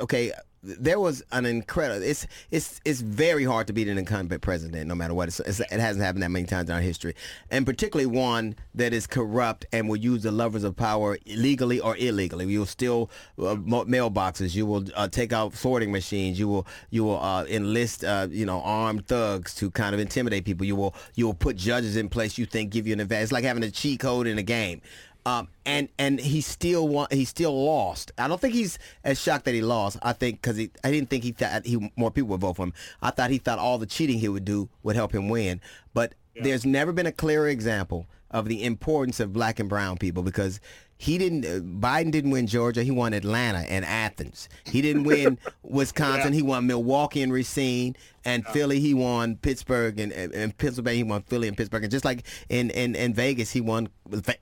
okay, 0.00 0.32
there 0.62 0.98
was 0.98 1.22
an 1.32 1.46
incredible. 1.46 2.02
It's 2.02 2.26
it's 2.50 2.80
it's 2.84 3.00
very 3.00 3.44
hard 3.44 3.66
to 3.68 3.72
beat 3.72 3.88
an 3.88 3.98
incumbent 3.98 4.42
president, 4.42 4.86
no 4.86 4.94
matter 4.94 5.14
what. 5.14 5.28
It's, 5.28 5.40
it's, 5.40 5.60
it 5.60 5.80
hasn't 5.80 6.04
happened 6.04 6.22
that 6.22 6.30
many 6.30 6.46
times 6.46 6.68
in 6.68 6.74
our 6.74 6.80
history, 6.80 7.14
and 7.50 7.64
particularly 7.64 8.06
one 8.06 8.56
that 8.74 8.92
is 8.92 9.06
corrupt 9.06 9.66
and 9.72 9.88
will 9.88 9.96
use 9.96 10.22
the 10.22 10.32
levers 10.32 10.64
of 10.64 10.76
power 10.76 11.18
legally 11.26 11.80
or 11.80 11.96
illegally. 11.96 12.46
You 12.46 12.60
will 12.60 12.66
steal 12.66 13.10
uh, 13.38 13.56
mailboxes. 13.56 14.54
You 14.54 14.66
will 14.66 14.84
uh, 14.94 15.08
take 15.08 15.32
out 15.32 15.54
sorting 15.54 15.92
machines. 15.92 16.38
You 16.38 16.48
will 16.48 16.66
you 16.90 17.04
will 17.04 17.20
uh, 17.20 17.44
enlist 17.44 18.04
uh, 18.04 18.28
you 18.30 18.46
know 18.46 18.60
armed 18.62 19.06
thugs 19.06 19.54
to 19.56 19.70
kind 19.70 19.94
of 19.94 20.00
intimidate 20.00 20.44
people. 20.44 20.66
You 20.66 20.76
will 20.76 20.94
you 21.14 21.26
will 21.26 21.34
put 21.34 21.56
judges 21.56 21.96
in 21.96 22.08
place 22.08 22.38
you 22.38 22.46
think 22.46 22.70
give 22.70 22.86
you 22.86 22.92
an 22.92 23.00
advantage. 23.00 23.24
It's 23.24 23.32
like 23.32 23.44
having 23.44 23.62
a 23.62 23.70
cheat 23.70 24.00
code 24.00 24.26
in 24.26 24.38
a 24.38 24.42
game. 24.42 24.80
Um, 25.26 25.48
and 25.64 25.88
and 25.98 26.20
he 26.20 26.40
still 26.40 26.86
won, 26.86 27.08
he 27.10 27.24
still 27.24 27.64
lost. 27.64 28.12
I 28.16 28.28
don't 28.28 28.40
think 28.40 28.54
he's 28.54 28.78
as 29.02 29.20
shocked 29.20 29.44
that 29.46 29.54
he 29.54 29.60
lost. 29.60 29.98
I 30.00 30.12
think 30.12 30.40
because 30.40 30.56
I 30.56 30.90
didn't 30.92 31.10
think 31.10 31.24
he 31.24 31.32
thought 31.32 31.66
he 31.66 31.90
more 31.96 32.12
people 32.12 32.28
would 32.28 32.40
vote 32.40 32.54
for 32.54 32.62
him. 32.62 32.72
I 33.02 33.10
thought 33.10 33.30
he 33.30 33.38
thought 33.38 33.58
all 33.58 33.76
the 33.76 33.86
cheating 33.86 34.20
he 34.20 34.28
would 34.28 34.44
do 34.44 34.68
would 34.84 34.94
help 34.94 35.12
him 35.12 35.28
win. 35.28 35.60
But 35.92 36.14
yeah. 36.36 36.44
there's 36.44 36.64
never 36.64 36.92
been 36.92 37.06
a 37.06 37.12
clearer 37.12 37.48
example 37.48 38.06
of 38.30 38.46
the 38.46 38.62
importance 38.62 39.18
of 39.18 39.32
black 39.32 39.58
and 39.58 39.68
brown 39.68 39.98
people 39.98 40.22
because 40.22 40.60
he 40.98 41.18
didn't 41.18 41.44
uh, 41.44 41.60
Biden 41.60 42.10
didn't 42.10 42.30
win 42.30 42.46
Georgia. 42.46 42.82
He 42.82 42.90
won 42.90 43.12
Atlanta 43.12 43.58
and 43.58 43.84
Athens. 43.84 44.48
He 44.64 44.80
didn't 44.80 45.04
win 45.04 45.38
Wisconsin. 45.62 46.32
Yeah. 46.32 46.36
he 46.36 46.42
won 46.42 46.66
Milwaukee 46.66 47.22
and 47.22 47.32
Racine 47.32 47.96
and 48.24 48.42
yeah. 48.44 48.52
Philly. 48.52 48.80
He 48.80 48.94
won 48.94 49.36
Pittsburgh 49.36 50.00
and, 50.00 50.12
and, 50.12 50.56
Pennsylvania. 50.56 50.96
He 50.96 51.02
won 51.02 51.22
Philly 51.22 51.48
and 51.48 51.56
Pittsburgh. 51.56 51.82
And 51.82 51.90
just 51.90 52.04
like 52.04 52.24
in, 52.48 52.70
in, 52.70 52.94
in 52.94 53.12
Vegas 53.12 53.50
he 53.52 53.60
won 53.60 53.88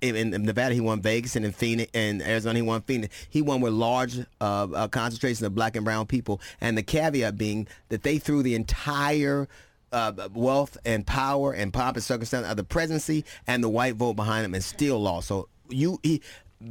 in, 0.00 0.30
Nevada 0.30 0.74
he 0.74 0.80
won 0.80 1.02
Vegas 1.02 1.34
and 1.34 1.44
in 1.44 1.52
Phoenix 1.52 1.90
and 1.92 2.22
Arizona 2.22 2.56
he 2.56 2.62
won 2.62 2.82
Phoenix. 2.82 3.14
He 3.30 3.42
won 3.42 3.60
with 3.60 3.72
large 3.72 4.18
uh, 4.18 4.22
uh, 4.40 4.88
concentrations 4.88 5.42
of 5.42 5.54
black 5.54 5.74
and 5.74 5.84
brown 5.84 6.06
people. 6.06 6.40
And 6.60 6.78
the 6.78 6.82
caveat 6.82 7.36
being 7.36 7.66
that 7.88 8.04
they 8.04 8.18
threw 8.18 8.42
the 8.44 8.54
entire 8.54 9.48
uh, 9.90 10.28
wealth 10.34 10.76
and 10.84 11.06
power 11.06 11.52
and 11.52 11.72
pomp 11.72 11.96
and 11.96 12.04
circumstance 12.04 12.46
of 12.46 12.56
the 12.56 12.64
presidency 12.64 13.24
and 13.46 13.62
the 13.62 13.68
white 13.68 13.94
vote 13.94 14.14
behind 14.14 14.44
him 14.44 14.54
and 14.54 14.62
still 14.62 15.00
lost. 15.00 15.28
So 15.28 15.48
you 15.68 15.98
he, 16.02 16.20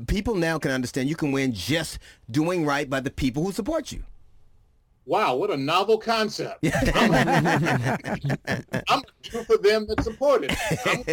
people 0.07 0.35
now 0.35 0.59
can 0.59 0.71
understand 0.71 1.09
you 1.09 1.15
can 1.15 1.31
win 1.31 1.53
just 1.53 1.99
doing 2.29 2.65
right 2.65 2.89
by 2.89 2.99
the 2.99 3.11
people 3.11 3.43
who 3.43 3.51
support 3.51 3.91
you. 3.91 4.03
Wow, 5.05 5.35
what 5.35 5.51
a 5.51 5.57
novel 5.57 5.97
concept. 5.97 6.65
I'm, 6.95 7.13
I'm 8.87 9.01
do 9.21 9.43
for 9.43 9.57
them 9.57 9.85
that 9.87 10.01
support 10.01 10.45
it. 10.45 10.55
I'm 10.85 11.03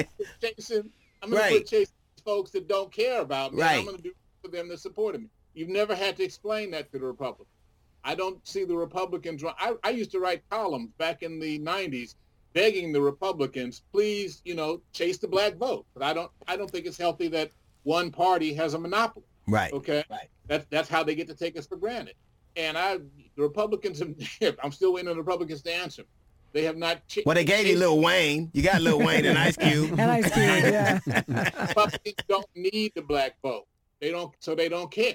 chasing, 0.40 0.90
I'm 1.22 1.30
going 1.30 1.42
right. 1.42 1.66
to 1.66 1.76
chase 1.78 1.92
folks 2.24 2.52
that 2.52 2.68
don't 2.68 2.92
care 2.92 3.20
about 3.20 3.52
me. 3.52 3.62
Right. 3.62 3.78
I'm 3.78 3.84
going 3.84 3.96
to 3.96 4.02
do 4.02 4.12
for 4.42 4.48
them 4.48 4.68
that 4.68 4.78
supported 4.78 5.22
me. 5.22 5.28
You've 5.54 5.68
never 5.68 5.96
had 5.96 6.16
to 6.18 6.22
explain 6.22 6.70
that 6.70 6.92
to 6.92 6.98
the 6.98 7.06
Republicans. 7.06 7.48
I 8.04 8.14
don't 8.14 8.46
see 8.46 8.64
the 8.64 8.76
Republicans. 8.76 9.42
I, 9.44 9.74
I 9.82 9.90
used 9.90 10.12
to 10.12 10.20
write 10.20 10.48
columns 10.50 10.90
back 10.96 11.22
in 11.22 11.38
the 11.38 11.58
'90s, 11.58 12.14
begging 12.52 12.92
the 12.92 13.00
Republicans, 13.00 13.82
please, 13.92 14.40
you 14.44 14.54
know, 14.54 14.80
chase 14.92 15.18
the 15.18 15.28
black 15.28 15.56
vote. 15.56 15.84
But 15.94 16.04
I 16.04 16.14
don't. 16.14 16.30
I 16.46 16.56
don't 16.56 16.70
think 16.70 16.86
it's 16.86 16.96
healthy 16.96 17.28
that 17.28 17.50
one 17.84 18.10
party 18.10 18.54
has 18.54 18.74
a 18.74 18.78
monopoly. 18.78 19.24
Right. 19.46 19.72
Okay. 19.72 20.04
Right. 20.10 20.28
That's 20.46 20.66
that's 20.70 20.88
how 20.88 21.02
they 21.04 21.14
get 21.14 21.28
to 21.28 21.34
take 21.34 21.58
us 21.58 21.66
for 21.66 21.76
granted. 21.76 22.14
And 22.56 22.76
I, 22.76 22.96
the 23.36 23.42
Republicans, 23.42 24.00
have, 24.40 24.56
I'm 24.62 24.72
still 24.72 24.92
waiting 24.92 25.08
on 25.08 25.16
the 25.16 25.22
Republicans 25.22 25.62
to 25.62 25.72
answer. 25.74 26.02
They 26.52 26.64
have 26.64 26.76
not. 26.76 27.06
Ch- 27.06 27.20
Well, 27.24 27.36
they 27.36 27.44
gave 27.44 27.66
you 27.68 27.76
Lil 27.78 28.00
Wayne. 28.00 28.50
You 28.52 28.62
got 28.62 28.82
Lil 28.82 28.98
Wayne 28.98 29.24
and 29.24 29.38
Ice 29.38 29.56
Cube. 29.56 29.90
And 29.98 30.10
Ice 30.10 30.24
Cube, 30.32 30.72
yeah. 30.72 30.98
Republicans 31.68 32.16
don't 32.28 32.46
need 32.56 32.92
the 32.96 33.02
black 33.02 33.36
vote. 33.40 33.66
They 34.00 34.10
don't, 34.10 34.34
so 34.40 34.54
they 34.56 34.68
don't 34.68 34.90
care. 34.90 35.14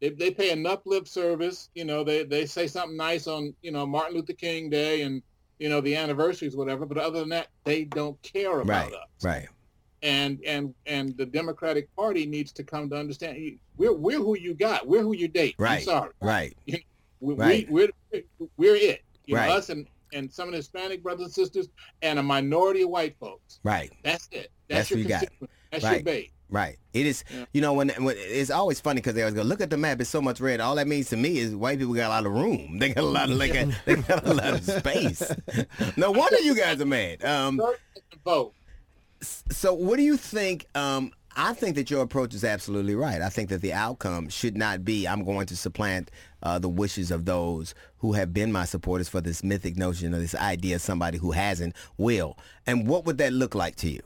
They, 0.00 0.10
they 0.10 0.30
pay 0.30 0.50
enough 0.52 0.80
lip 0.86 1.08
service. 1.08 1.70
You 1.74 1.84
know, 1.84 2.04
they, 2.04 2.22
they 2.22 2.46
say 2.46 2.68
something 2.68 2.96
nice 2.96 3.26
on, 3.26 3.52
you 3.62 3.72
know, 3.72 3.84
Martin 3.84 4.14
Luther 4.14 4.32
King 4.32 4.70
Day 4.70 5.02
and, 5.02 5.22
you 5.58 5.68
know, 5.68 5.80
the 5.80 5.96
anniversaries, 5.96 6.54
whatever. 6.56 6.86
But 6.86 6.98
other 6.98 7.18
than 7.20 7.30
that, 7.30 7.48
they 7.64 7.84
don't 7.84 8.20
care 8.22 8.60
about 8.60 8.68
Right. 8.90 8.92
us. 8.94 9.08
Right. 9.24 9.48
And 10.02 10.40
and 10.46 10.74
and 10.86 11.14
the 11.18 11.26
Democratic 11.26 11.94
Party 11.94 12.24
needs 12.24 12.52
to 12.52 12.64
come 12.64 12.88
to 12.90 12.96
understand 12.96 13.58
we're 13.76 13.92
we're 13.92 14.18
who 14.18 14.36
you 14.38 14.54
got. 14.54 14.86
We're 14.86 15.02
who 15.02 15.14
you 15.14 15.28
date. 15.28 15.56
I'm 15.58 15.64
Right. 15.64 15.82
sorry. 15.84 16.12
Right. 16.22 16.56
We, 16.66 17.34
Right. 17.34 17.70
we, 17.70 17.90
we're 18.12 18.22
we're 18.56 18.76
it. 18.76 19.02
You 19.26 19.34
know, 19.34 19.40
Right. 19.42 19.50
us 19.50 19.68
and 19.68 19.86
and 20.14 20.32
some 20.32 20.48
of 20.48 20.52
the 20.52 20.56
Hispanic 20.56 21.02
brothers 21.02 21.26
and 21.26 21.32
sisters 21.34 21.68
and 22.02 22.18
a 22.18 22.22
minority 22.22 22.82
of 22.82 22.88
white 22.90 23.14
folks. 23.20 23.60
Right. 23.62 23.92
That's 24.02 24.28
it. 24.32 24.50
That's 24.68 24.88
That's, 24.88 24.90
your 24.90 24.98
what 25.00 25.02
you 25.02 25.08
got. 25.08 25.24
That's 25.70 25.84
Right. 25.84 25.94
your 25.96 26.02
base. 26.02 26.30
Right. 26.48 26.78
It 26.94 27.06
is, 27.06 27.22
Yeah. 27.32 27.44
you 27.52 27.60
know, 27.60 27.74
when, 27.74 27.90
when 27.90 28.16
it's 28.18 28.50
always 28.50 28.80
funny 28.80 29.00
because 29.00 29.14
they 29.14 29.22
always 29.22 29.34
go, 29.36 29.42
look 29.42 29.60
at 29.60 29.70
the 29.70 29.76
map. 29.76 30.00
It's 30.00 30.10
so 30.10 30.20
much 30.20 30.40
red. 30.40 30.58
All 30.60 30.74
that 30.74 30.88
means 30.88 31.10
to 31.10 31.16
me 31.16 31.38
is 31.38 31.54
white 31.54 31.78
people 31.78 31.94
got 31.94 32.06
a 32.06 32.08
lot 32.08 32.26
of 32.26 32.32
room. 32.32 32.78
They 32.80 32.88
got 32.88 33.04
a 33.04 33.06
lot 33.06 33.30
of 33.30 33.36
like, 33.36 33.54
a, 33.54 33.70
they 33.84 33.94
got 33.96 34.26
a 34.26 34.34
lot 34.34 34.54
of 34.54 34.64
space. 34.78 35.22
no 35.96 36.10
wonder 36.10 36.40
you 36.40 36.56
guys 36.56 36.80
are 36.80 36.86
mad. 36.86 37.24
Um, 37.24 37.58
Third 37.58 37.76
is 37.94 38.02
the 38.10 38.18
vote. 38.24 38.54
So 39.22 39.74
what 39.74 39.96
do 39.96 40.02
you 40.02 40.16
think? 40.16 40.66
Um, 40.74 41.12
I 41.36 41.52
think 41.52 41.76
that 41.76 41.90
your 41.90 42.02
approach 42.02 42.34
is 42.34 42.42
absolutely 42.44 42.94
right. 42.94 43.22
I 43.22 43.28
think 43.28 43.50
that 43.50 43.60
the 43.60 43.72
outcome 43.72 44.28
should 44.28 44.56
not 44.56 44.84
be 44.84 45.06
I'm 45.06 45.24
going 45.24 45.46
to 45.46 45.56
supplant 45.56 46.10
uh, 46.42 46.58
the 46.58 46.68
wishes 46.68 47.10
of 47.10 47.24
those 47.24 47.74
who 47.98 48.14
have 48.14 48.32
been 48.32 48.50
my 48.50 48.64
supporters 48.64 49.08
for 49.08 49.20
this 49.20 49.44
mythic 49.44 49.76
notion 49.76 50.14
or 50.14 50.18
this 50.18 50.34
idea 50.34 50.76
of 50.76 50.82
somebody 50.82 51.18
who 51.18 51.30
hasn't 51.30 51.76
will. 51.98 52.36
And 52.66 52.88
what 52.88 53.04
would 53.04 53.18
that 53.18 53.32
look 53.32 53.54
like 53.54 53.76
to 53.76 53.88
you? 53.88 54.00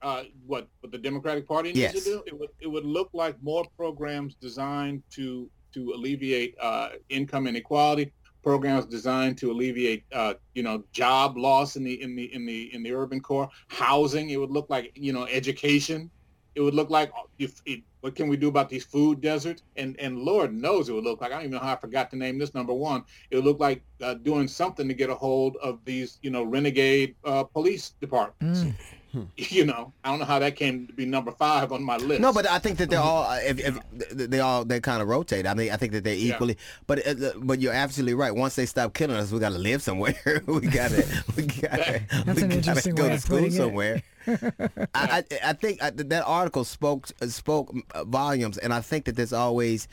Uh, 0.00 0.24
what 0.46 0.68
what 0.80 0.90
the 0.90 0.98
Democratic 0.98 1.46
Party 1.46 1.68
needs 1.68 1.78
Yes. 1.78 1.92
to 1.94 2.00
do? 2.00 2.22
It 2.26 2.38
would 2.38 2.50
it 2.60 2.66
would 2.66 2.84
look 2.84 3.10
like 3.12 3.36
more 3.42 3.64
programs 3.76 4.34
designed 4.34 5.02
to 5.10 5.48
to 5.74 5.92
alleviate 5.94 6.54
uh, 6.60 6.90
income 7.08 7.46
inequality, 7.46 8.12
programs 8.42 8.86
designed 8.86 9.38
to 9.38 9.50
alleviate 9.50 10.04
uh, 10.12 10.34
you 10.54 10.62
know 10.62 10.84
job 10.92 11.36
loss 11.36 11.76
in 11.76 11.84
the 11.84 12.02
in 12.02 12.16
the 12.16 12.32
in 12.34 12.44
the 12.44 12.74
in 12.74 12.82
the 12.82 12.92
urban 12.92 13.20
core, 13.20 13.48
housing. 13.68 14.30
It 14.30 14.38
would 14.38 14.50
look 14.50 14.68
like 14.68 14.92
you 14.94 15.12
know 15.12 15.26
education. 15.26 16.10
It 16.54 16.60
would 16.60 16.74
look 16.74 16.90
like 16.90 17.10
if, 17.38 17.62
if, 17.64 17.80
what 18.00 18.14
can 18.14 18.28
we 18.28 18.36
do 18.36 18.48
about 18.48 18.68
these 18.68 18.84
food 18.84 19.20
deserts? 19.20 19.62
And 19.76 19.98
and 19.98 20.18
Lord 20.18 20.52
knows 20.52 20.88
it 20.88 20.92
would 20.92 21.04
look 21.04 21.20
like 21.20 21.30
I 21.32 21.36
don't 21.36 21.44
even 21.44 21.52
know 21.52 21.60
how 21.60 21.72
I 21.72 21.76
forgot 21.76 22.10
to 22.10 22.16
name 22.16 22.38
this 22.38 22.52
number 22.52 22.74
one. 22.74 23.04
It 23.30 23.36
would 23.36 23.44
look 23.44 23.60
like 23.60 23.82
uh, 24.02 24.14
doing 24.14 24.48
something 24.48 24.86
to 24.86 24.94
get 24.94 25.08
a 25.08 25.14
hold 25.14 25.56
of 25.62 25.78
these 25.84 26.18
you 26.22 26.30
know 26.30 26.42
renegade 26.42 27.14
uh, 27.24 27.44
police 27.44 27.94
departments. 28.00 28.64
Mm. 28.64 28.74
You 29.36 29.66
know, 29.66 29.92
I 30.02 30.10
don't 30.10 30.18
know 30.20 30.24
how 30.24 30.38
that 30.38 30.56
came 30.56 30.86
to 30.86 30.92
be 30.92 31.04
number 31.04 31.32
five 31.32 31.72
on 31.72 31.82
my 31.82 31.96
list. 31.98 32.20
No, 32.20 32.32
but 32.32 32.48
I 32.48 32.58
think 32.58 32.78
that 32.78 32.88
they're 32.90 33.00
all 33.10 33.24
uh, 33.24 33.38
if, 33.44 33.58
if 33.60 33.78
they 34.10 34.40
all 34.40 34.64
they 34.64 34.80
kind 34.80 35.02
of 35.02 35.08
rotate. 35.08 35.46
I 35.46 35.54
mean, 35.54 35.70
I 35.70 35.76
think 35.76 35.92
that 35.92 36.04
they're 36.04 36.14
Yeah. 36.14 36.34
equally. 36.34 36.56
But 36.86 37.06
uh, 37.06 37.32
but 37.36 37.60
you're 37.60 37.72
absolutely 37.74 38.14
right. 38.14 38.34
Once 38.34 38.54
they 38.56 38.66
stop 38.66 38.94
killing 38.94 39.16
us, 39.16 39.30
we 39.30 39.38
got 39.38 39.52
to 39.52 39.58
live 39.58 39.82
somewhere. 39.82 40.14
we 40.46 40.60
got 40.62 40.90
to 40.90 41.06
we 41.36 41.42
got 41.46 41.76
to 41.76 42.00
That's 42.24 42.42
an 42.42 42.52
interesting 42.52 42.94
go 42.94 43.08
to 43.08 43.18
school 43.20 43.50
somewhere. 43.50 44.02
I, 44.26 44.86
I 44.94 45.24
I 45.44 45.52
think 45.52 45.82
uh, 45.82 45.90
that 45.94 46.24
article 46.26 46.64
spoke 46.64 47.08
spoke 47.28 47.74
volumes, 48.06 48.56
and 48.58 48.72
I 48.72 48.80
think 48.80 49.04
that 49.06 49.16
there's 49.16 49.32
always, 49.32 49.88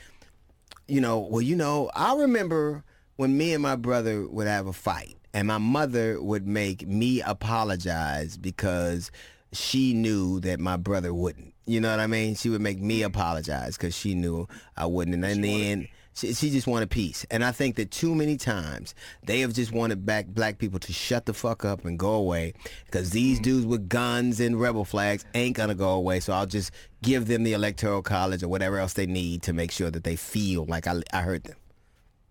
you 0.88 1.00
know, 1.00 1.18
well, 1.18 1.42
you 1.42 1.56
know, 1.56 1.90
I 1.94 2.14
remember 2.16 2.84
when 3.16 3.36
me 3.36 3.52
and 3.52 3.62
my 3.62 3.76
brother 3.76 4.26
would 4.28 4.46
have 4.46 4.66
a 4.66 4.72
fight, 4.72 5.16
and 5.32 5.46
my 5.48 5.58
mother 5.58 6.22
would 6.22 6.46
make 6.46 6.86
me 6.86 7.20
apologize 7.22 8.36
because 8.36 9.10
she 9.52 9.92
knew 9.94 10.40
that 10.40 10.60
my 10.60 10.76
brother 10.76 11.12
wouldn't. 11.12 11.54
You 11.66 11.80
know 11.80 11.90
what 11.90 12.00
I 12.00 12.06
mean? 12.06 12.34
She 12.34 12.48
would 12.48 12.60
make 12.60 12.80
me 12.80 12.98
mm-hmm. 12.98 13.06
apologize 13.06 13.76
because 13.76 13.94
she 13.94 14.14
knew 14.14 14.48
I 14.76 14.86
wouldn't. 14.86 15.14
And 15.14 15.24
in 15.24 15.40
the 15.40 15.70
end, 15.70 15.88
she, 16.14 16.34
she 16.34 16.50
just 16.50 16.66
wanted 16.66 16.90
peace. 16.90 17.24
And 17.30 17.44
I 17.44 17.52
think 17.52 17.76
that 17.76 17.90
too 17.90 18.14
many 18.14 18.36
times 18.36 18.94
they 19.24 19.40
have 19.40 19.52
just 19.52 19.72
wanted 19.72 20.04
back 20.04 20.26
black 20.26 20.58
people 20.58 20.80
to 20.80 20.92
shut 20.92 21.26
the 21.26 21.32
fuck 21.32 21.64
up 21.64 21.84
and 21.84 21.98
go 21.98 22.14
away 22.14 22.54
because 22.86 23.10
these 23.10 23.36
mm-hmm. 23.36 23.44
dudes 23.44 23.66
with 23.66 23.88
guns 23.88 24.40
and 24.40 24.60
rebel 24.60 24.84
flags 24.84 25.24
ain't 25.34 25.56
gonna 25.56 25.74
go 25.74 25.90
away. 25.90 26.20
So 26.20 26.32
I'll 26.32 26.46
just 26.46 26.72
give 27.02 27.26
them 27.26 27.44
the 27.44 27.52
electoral 27.52 28.02
college 28.02 28.42
or 28.42 28.48
whatever 28.48 28.78
else 28.78 28.94
they 28.94 29.06
need 29.06 29.42
to 29.42 29.52
make 29.52 29.70
sure 29.70 29.90
that 29.90 30.04
they 30.04 30.16
feel 30.16 30.64
like 30.66 30.86
I, 30.86 31.02
I 31.12 31.22
heard 31.22 31.44
them. 31.44 31.56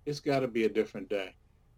it's 0.06 0.20
got 0.20 0.41
to 0.41 0.48
be 0.48 0.65
a 0.65 0.70
different 0.70 1.10
day. 1.10 1.36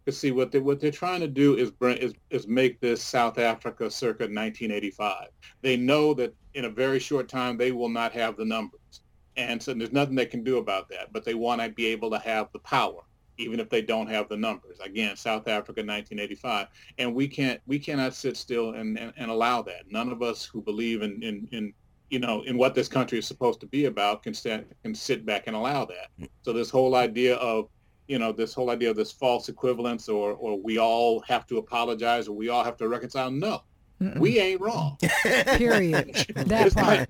See, 0.10 0.32
what 0.32 0.52
they 0.52 0.60
what 0.60 0.80
they're 0.80 0.92
trying 0.92 1.20
to 1.22 1.28
do 1.28 1.56
is 1.56 1.70
bring 1.70 1.98
is 1.98 2.14
is 2.32 2.48
make 2.48 2.80
this 2.80 3.04
South 3.04 3.38
Africa 3.38 3.90
circa 3.92 4.24
1985. 4.24 5.28
They 5.62 5.78
know 5.78 6.14
that 6.16 6.36
in 6.56 6.66
a 6.66 6.70
very 6.70 7.00
short 7.00 7.30
time 7.30 7.56
they 7.56 7.72
will 7.72 7.90
not 7.90 8.12
have 8.14 8.36
the 8.36 8.46
numbers, 8.46 9.02
and 9.38 9.62
so 9.62 9.74
there's 9.76 9.92
nothing 9.92 10.16
they 10.16 10.26
can 10.26 10.44
do 10.44 10.58
about 10.58 10.90
that. 10.90 11.14
But 11.14 11.24
they 11.24 11.36
want 11.36 11.62
to 11.62 11.70
be 11.70 11.86
able 11.88 12.10
to 12.12 12.18
have 12.18 12.48
the 12.52 12.60
power, 12.60 13.02
even 13.38 13.60
if 13.60 13.70
they 13.70 13.84
don't 13.84 14.08
have 14.08 14.28
the 14.28 14.38
numbers. 14.38 14.80
Again, 14.80 15.16
South 15.16 15.48
Africa 15.48 15.82
1985, 15.82 16.68
and 16.98 17.14
we 17.14 17.28
can't 17.28 17.62
we 17.68 17.78
cannot 17.78 18.16
sit 18.16 18.38
still 18.38 18.72
and 18.72 18.98
and, 18.98 19.14
and 19.18 19.30
allow 19.30 19.62
that. 19.62 19.92
None 19.92 20.12
of 20.12 20.24
us 20.24 20.44
who 20.44 20.64
believe 20.64 21.04
in 21.04 21.22
in 21.22 21.48
in 21.52 21.74
you 22.12 22.20
know, 22.20 22.42
in 22.42 22.58
what 22.58 22.76
this 22.76 22.90
country 22.90 23.18
is 23.18 23.26
supposed 23.26 23.62
to 23.62 23.68
be 23.68 23.86
about 23.86 24.22
can 24.22 24.34
stand, 24.34 24.66
can 24.84 24.94
sit 24.94 25.26
back 25.26 25.44
and 25.48 25.56
allow 25.56 25.86
that. 25.86 26.10
So 26.42 26.52
this 26.52 26.70
whole 26.70 26.96
idea 26.96 27.36
of 27.36 27.70
you 28.12 28.20
know, 28.20 28.34
this 28.34 28.54
whole 28.54 28.70
idea 28.70 28.90
of 28.90 28.98
this 28.98 29.10
false 29.10 29.48
equivalence 29.48 30.10
or, 30.10 30.34
or 30.34 30.60
we 30.60 30.78
all 30.78 31.22
have 31.22 31.48
to 31.48 31.60
apologize 31.60 32.28
or 32.28 32.34
we 32.34 32.50
all 32.50 32.62
have 32.62 32.76
to 32.76 32.90
reconcile. 32.90 33.32
No, 33.32 33.64
Mm-mm. 34.02 34.20
we 34.20 34.38
ain't 34.38 34.60
wrong. 34.60 34.98
Period. 35.56 36.14
That 36.36 36.66
it's 36.68 36.76
part. 36.76 37.00
like, 37.00 37.10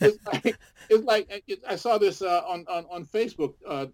it's 0.00 0.26
like, 0.26 0.58
it's 0.88 1.04
like 1.04 1.44
it, 1.46 1.60
I 1.68 1.76
saw 1.76 1.98
this 1.98 2.22
uh, 2.22 2.44
on, 2.48 2.64
on, 2.66 2.86
on 2.90 3.04
Facebook 3.04 3.56
uh, 3.68 3.88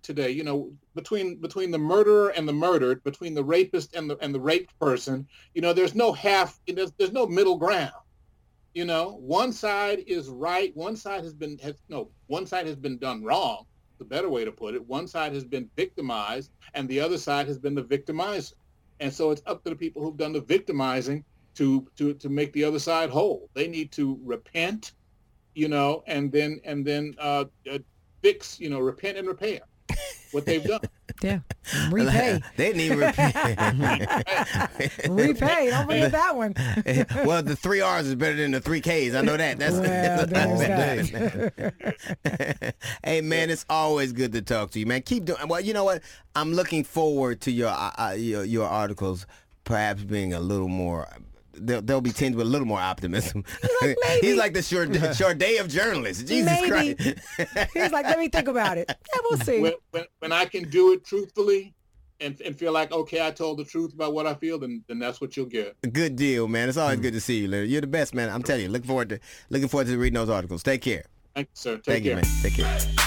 today, 0.00 0.30
you 0.30 0.42
know, 0.42 0.72
between 0.94 1.36
between 1.36 1.70
the 1.70 1.78
murderer 1.78 2.30
and 2.30 2.48
the 2.48 2.54
murdered, 2.54 3.04
between 3.04 3.34
the 3.34 3.44
rapist 3.44 3.94
and 3.94 4.08
the 4.08 4.16
and 4.22 4.34
the 4.34 4.40
raped 4.40 4.78
person, 4.78 5.28
you 5.52 5.60
know, 5.60 5.74
there's 5.74 5.94
no 5.94 6.14
half, 6.14 6.58
there's, 6.66 6.92
there's 6.92 7.12
no 7.12 7.26
middle 7.26 7.58
ground. 7.58 7.92
You 8.72 8.86
know, 8.86 9.18
one 9.20 9.52
side 9.52 9.98
is 10.06 10.30
right, 10.30 10.74
one 10.74 10.96
side 10.96 11.24
has 11.24 11.34
been 11.34 11.58
has 11.58 11.82
no, 11.90 12.08
one 12.26 12.46
side 12.46 12.66
has 12.66 12.76
been 12.76 12.96
done 12.96 13.22
wrong. 13.22 13.66
The 14.00 14.06
better 14.06 14.30
way 14.30 14.46
to 14.46 14.50
put 14.50 14.74
it, 14.74 14.88
one 14.88 15.06
side 15.06 15.34
has 15.34 15.44
been 15.44 15.68
victimized, 15.76 16.50
and 16.72 16.88
the 16.88 16.98
other 17.00 17.18
side 17.18 17.46
has 17.46 17.58
been 17.58 17.74
the 17.74 17.84
victimizer. 17.84 18.54
And 18.98 19.12
so 19.12 19.30
it's 19.30 19.42
up 19.46 19.62
to 19.64 19.70
the 19.70 19.76
people 19.76 20.00
who've 20.02 20.16
done 20.16 20.32
the 20.32 20.40
victimizing 20.40 21.22
to 21.56 21.86
to 21.96 22.14
to 22.14 22.28
make 22.30 22.52
the 22.54 22.64
other 22.64 22.78
side 22.78 23.10
whole. 23.10 23.50
They 23.52 23.68
need 23.68 23.92
to 23.92 24.18
repent, 24.24 24.92
you 25.54 25.68
know, 25.68 26.02
and 26.06 26.32
then 26.32 26.60
and 26.64 26.82
then 26.84 27.14
uh, 27.18 27.44
uh, 27.70 27.78
fix, 28.22 28.58
you 28.58 28.70
know, 28.70 28.80
repent 28.80 29.18
and 29.18 29.28
repair 29.28 29.60
what 30.32 30.46
they've 30.46 30.64
done. 30.64 30.80
Yeah. 31.22 31.40
Repay. 31.90 32.40
they 32.56 32.72
didn't 32.72 32.80
even 32.80 32.98
repay. 32.98 33.32
Repay. 35.06 35.70
Don't 35.70 35.86
forget 35.86 36.12
that 36.12 36.34
one. 36.34 36.54
well, 37.26 37.42
the 37.42 37.56
three 37.56 37.82
R's 37.82 38.06
is 38.06 38.14
better 38.14 38.36
than 38.36 38.52
the 38.52 38.60
three 38.60 38.80
K's. 38.80 39.14
I 39.14 39.20
know 39.20 39.36
that. 39.36 39.58
That's, 39.58 39.74
Well, 39.74 39.82
that's 40.26 40.60
there's 40.60 41.10
that. 41.10 42.74
hey 43.04 43.20
man, 43.20 43.50
it's 43.50 43.66
always 43.68 44.12
good 44.14 44.32
to 44.32 44.40
talk 44.40 44.70
to 44.70 44.78
you, 44.80 44.86
man. 44.86 45.02
Keep 45.02 45.26
doing. 45.26 45.46
Well, 45.46 45.60
you 45.60 45.74
know 45.74 45.84
what? 45.84 46.02
I'm 46.34 46.54
looking 46.54 46.84
forward 46.84 47.42
to 47.42 47.50
your 47.50 47.68
uh, 47.68 47.90
uh, 47.98 48.14
your, 48.16 48.44
your 48.44 48.66
articles, 48.66 49.26
perhaps 49.64 50.04
being 50.04 50.32
a 50.32 50.40
little 50.40 50.68
more. 50.68 51.06
They'll, 51.54 51.82
they'll 51.82 52.00
be 52.00 52.12
tinged 52.12 52.36
with 52.36 52.46
a 52.46 52.50
little 52.50 52.66
more 52.66 52.80
optimism. 52.80 53.44
maybe. 53.82 53.96
He's 54.20 54.36
like 54.36 54.54
the 54.54 54.62
short, 54.62 54.94
short 55.16 55.38
day 55.38 55.58
of 55.58 55.68
journalists. 55.68 56.22
Jesus 56.22 56.46
Maybe. 56.60 56.94
Christ. 56.94 57.70
He's 57.72 57.92
like, 57.92 58.06
let 58.06 58.18
me 58.18 58.28
think 58.28 58.48
about 58.48 58.78
it. 58.78 58.86
Yeah, 58.88 59.20
we'll 59.28 59.38
see. 59.40 59.60
When, 59.60 59.72
when, 59.90 60.04
when 60.20 60.32
I 60.32 60.44
can 60.44 60.68
do 60.68 60.92
it 60.92 61.04
truthfully 61.04 61.74
and, 62.20 62.40
and 62.40 62.58
feel 62.58 62.72
like, 62.72 62.92
okay, 62.92 63.26
I 63.26 63.30
told 63.30 63.58
the 63.58 63.64
truth 63.64 63.92
about 63.94 64.14
what 64.14 64.26
I 64.26 64.34
feel, 64.34 64.58
then, 64.58 64.84
then 64.88 64.98
that's 64.98 65.20
what 65.20 65.36
you'll 65.36 65.46
get. 65.46 65.76
Good 65.92 66.16
deal, 66.16 66.48
man. 66.48 66.68
It's 66.68 66.78
always 66.78 66.98
mm. 66.98 67.02
good 67.02 67.14
to 67.14 67.20
see 67.20 67.40
you, 67.40 67.48
Leonard. 67.48 67.68
You're 67.68 67.80
the 67.80 67.86
best, 67.86 68.14
man. 68.14 68.30
I'm 68.30 68.42
telling 68.42 68.62
you. 68.62 68.68
Looking 68.68 68.88
forward 68.88 69.08
to 69.10 69.20
looking 69.48 69.68
forward 69.68 69.86
to 69.88 69.98
reading 69.98 70.14
those 70.14 70.30
articles. 70.30 70.62
Take 70.62 70.82
care. 70.82 71.04
Thank 71.34 71.48
you, 71.48 71.52
sir. 71.54 71.76
Take 71.76 71.84
Thank 71.84 72.04
care. 72.04 72.10
you, 72.10 72.16
man. 72.16 72.24
Take 72.42 72.54
care. 72.54 73.06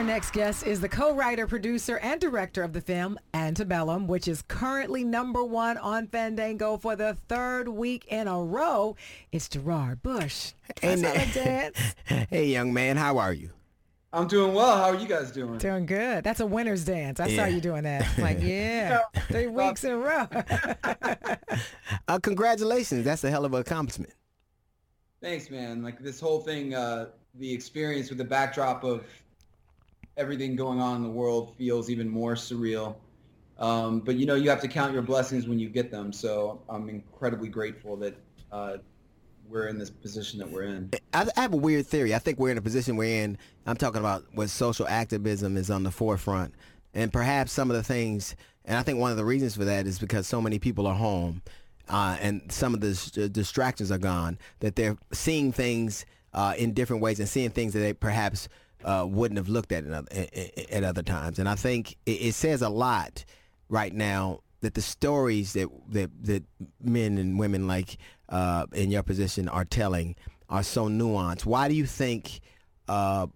Our 0.00 0.06
next 0.06 0.32
guest 0.32 0.66
is 0.66 0.80
the 0.80 0.88
co-writer, 0.88 1.46
producer, 1.46 1.98
and 1.98 2.18
director 2.18 2.62
of 2.62 2.72
the 2.72 2.80
film 2.80 3.18
Antebellum, 3.34 4.06
which 4.06 4.28
is 4.28 4.40
currently 4.40 5.04
number 5.04 5.44
one 5.44 5.76
on 5.76 6.06
Fandango 6.06 6.78
for 6.78 6.96
the 6.96 7.18
third 7.28 7.68
week 7.68 8.06
in 8.06 8.26
a 8.26 8.42
row. 8.42 8.96
It's 9.30 9.46
Gerard 9.46 10.02
Bush. 10.02 10.54
Hey, 10.80 10.94
That's 10.94 11.36
Na- 11.36 11.42
dance. 11.44 11.94
hey, 12.30 12.46
young 12.46 12.72
man, 12.72 12.96
how 12.96 13.18
are 13.18 13.34
you? 13.34 13.50
I'm 14.10 14.26
doing 14.26 14.54
well. 14.54 14.74
How 14.78 14.84
are 14.84 14.94
you 14.94 15.06
guys 15.06 15.32
doing? 15.32 15.58
Doing 15.58 15.84
good. 15.84 16.24
That's 16.24 16.40
a 16.40 16.46
winner's 16.46 16.86
dance. 16.86 17.20
I 17.20 17.36
saw 17.36 17.44
you 17.44 17.60
doing 17.60 17.82
that. 17.82 18.06
Like, 18.18 18.40
yeah, 18.40 19.00
three 19.28 19.48
weeks 19.48 19.84
in 19.84 19.90
a 19.90 19.98
row. 19.98 20.26
Uh, 22.08 22.18
congratulations. 22.18 23.04
That's 23.04 23.22
a 23.22 23.30
hell 23.30 23.44
of 23.44 23.52
an 23.52 23.60
accomplishment. 23.60 24.14
Thanks, 25.20 25.50
man. 25.50 25.82
Like 25.82 26.00
this 26.00 26.18
whole 26.18 26.40
thing, 26.40 26.74
uh, 26.74 27.10
the 27.34 27.52
experience 27.52 28.08
with 28.08 28.16
the 28.16 28.24
backdrop 28.24 28.82
of 28.82 29.04
everything 30.16 30.56
going 30.56 30.80
on 30.80 30.96
in 30.96 31.02
the 31.02 31.10
world 31.10 31.54
feels 31.56 31.90
even 31.90 32.08
more 32.08 32.34
surreal. 32.34 32.96
Um, 33.58 34.00
but 34.00 34.16
you 34.16 34.26
know, 34.26 34.34
you 34.34 34.48
have 34.50 34.60
to 34.62 34.68
count 34.68 34.92
your 34.92 35.02
blessings 35.02 35.46
when 35.46 35.58
you 35.58 35.68
get 35.68 35.90
them. 35.90 36.12
So 36.12 36.62
I'm 36.68 36.88
incredibly 36.88 37.48
grateful 37.48 37.96
that 37.96 38.16
uh, 38.50 38.78
we're 39.48 39.66
in 39.66 39.78
this 39.78 39.90
position 39.90 40.38
that 40.38 40.50
we're 40.50 40.62
in. 40.62 40.90
I, 41.12 41.26
have 41.36 41.52
a 41.52 41.56
weird 41.56 41.86
theory. 41.86 42.14
I 42.14 42.18
think 42.18 42.38
we're 42.38 42.50
in 42.50 42.58
a 42.58 42.62
position 42.62 42.96
we're 42.96 43.22
in. 43.22 43.36
I'm 43.66 43.76
talking 43.76 44.00
about 44.00 44.24
where 44.32 44.48
social 44.48 44.86
activism 44.86 45.56
is 45.56 45.70
on 45.70 45.82
the 45.82 45.90
forefront, 45.90 46.54
and 46.94 47.12
perhaps 47.12 47.52
some 47.52 47.70
of 47.70 47.76
the 47.76 47.82
things. 47.82 48.36
And 48.64 48.78
I 48.78 48.82
think 48.82 48.98
one 48.98 49.10
of 49.10 49.16
the 49.16 49.24
reasons 49.24 49.56
for 49.56 49.64
that 49.64 49.86
is 49.86 49.98
because 49.98 50.26
so 50.26 50.40
many 50.40 50.58
people 50.58 50.86
are 50.86 50.94
home, 50.94 51.42
uh, 51.88 52.16
and 52.20 52.50
some 52.50 52.72
of 52.72 52.80
the 52.80 53.28
distractions 53.30 53.90
are 53.90 53.98
gone. 53.98 54.38
That 54.60 54.76
they're 54.76 54.96
seeing 55.12 55.52
things 55.52 56.06
uh, 56.32 56.54
in 56.56 56.72
different 56.72 57.02
ways 57.02 57.18
and 57.18 57.28
seeing 57.28 57.50
things 57.50 57.72
that 57.72 57.80
they 57.80 57.92
perhaps 57.92 58.48
uh, 58.84 59.06
wouldn't 59.08 59.38
have 59.38 59.48
looked 59.48 59.72
at 59.72 59.84
in 59.84 59.92
other, 59.92 60.08
at 60.70 60.84
other 60.84 61.02
times. 61.02 61.38
And 61.38 61.48
I 61.48 61.54
think 61.54 61.96
it, 62.06 62.22
it 62.22 62.34
says 62.34 62.62
a 62.62 62.68
lot 62.68 63.24
right 63.68 63.92
now 63.92 64.40
that 64.60 64.74
the 64.74 64.82
stories 64.82 65.52
that 65.54 65.68
that, 65.90 66.10
that 66.24 66.44
men 66.82 67.18
and 67.18 67.38
women 67.38 67.66
like 67.66 67.96
uh, 68.28 68.66
in 68.72 68.90
your 68.90 69.02
position 69.02 69.48
are 69.48 69.64
telling 69.64 70.16
are 70.48 70.62
so 70.62 70.88
nuanced. 70.88 71.46
Why 71.46 71.68
do 71.68 71.74
you 71.74 71.86
think? 71.86 72.40
Uh, 72.88 73.26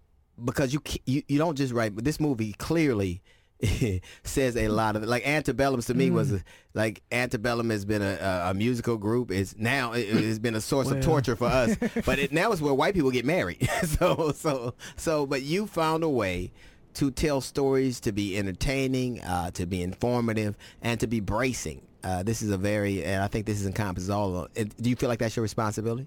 because 0.44 0.72
you, 0.74 0.82
you 1.06 1.22
you 1.28 1.38
don't 1.38 1.56
just 1.56 1.72
write, 1.72 1.96
this 2.02 2.18
movie 2.18 2.54
clearly 2.54 3.22
says 4.24 4.56
a 4.56 4.68
lot 4.68 4.96
of 4.96 5.02
it. 5.02 5.08
Like 5.08 5.26
Antebellum 5.26 5.80
to 5.82 5.94
me 5.94 6.10
was 6.10 6.32
a, 6.32 6.42
like 6.74 7.02
Antebellum 7.12 7.70
has 7.70 7.84
been 7.84 8.02
a, 8.02 8.18
a, 8.20 8.50
a 8.50 8.54
musical 8.54 8.96
group. 8.96 9.30
It's 9.30 9.56
now 9.56 9.92
it, 9.92 10.08
has 10.08 10.38
been 10.38 10.54
a 10.54 10.60
source 10.60 10.90
of 10.90 11.02
torture 11.02 11.36
for 11.36 11.46
us. 11.46 11.76
but 12.06 12.18
it, 12.18 12.32
now 12.32 12.52
it's 12.52 12.60
where 12.60 12.74
white 12.74 12.94
people 12.94 13.10
get 13.10 13.24
married. 13.24 13.68
so 13.84 14.32
so 14.34 14.74
so. 14.96 15.26
But 15.26 15.42
you 15.42 15.66
found 15.66 16.02
a 16.04 16.08
way 16.08 16.52
to 16.94 17.10
tell 17.10 17.40
stories, 17.40 18.00
to 18.00 18.12
be 18.12 18.36
entertaining, 18.38 19.20
uh, 19.22 19.50
to 19.52 19.66
be 19.66 19.82
informative, 19.82 20.56
and 20.82 21.00
to 21.00 21.06
be 21.06 21.20
bracing. 21.20 21.82
Uh, 22.04 22.22
this 22.22 22.42
is 22.42 22.50
a 22.50 22.58
very, 22.58 23.02
and 23.04 23.22
I 23.22 23.28
think 23.28 23.46
this 23.46 23.60
is 23.60 23.66
encompasses 23.66 24.10
all 24.10 24.36
of 24.36 24.50
it. 24.54 24.80
Do 24.80 24.90
you 24.90 24.96
feel 24.96 25.08
like 25.08 25.18
that's 25.18 25.34
your 25.34 25.42
responsibility? 25.42 26.06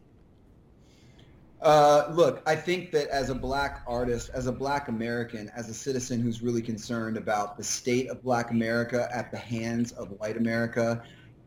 Uh, 1.61 2.07
look, 2.11 2.43
I 2.45 2.55
think 2.55 2.91
that 2.91 3.07
as 3.07 3.29
a 3.29 3.35
black 3.35 3.81
artist, 3.87 4.29
as 4.33 4.45
a 4.45 4.51
black 4.51 4.89
American, 4.89 5.49
as 5.55 5.69
a 5.69 5.73
citizen 5.73 6.21
who's 6.21 6.41
really 6.43 6.61
concerned 6.61 7.17
about 7.17 7.57
the 7.57 7.63
state 7.63 8.09
of 8.09 8.21
black 8.21 8.51
America 8.51 9.09
at 9.11 9.31
the 9.31 9.37
hands 9.37 9.91
of 9.93 10.11
white 10.19 10.37
America, 10.37 11.01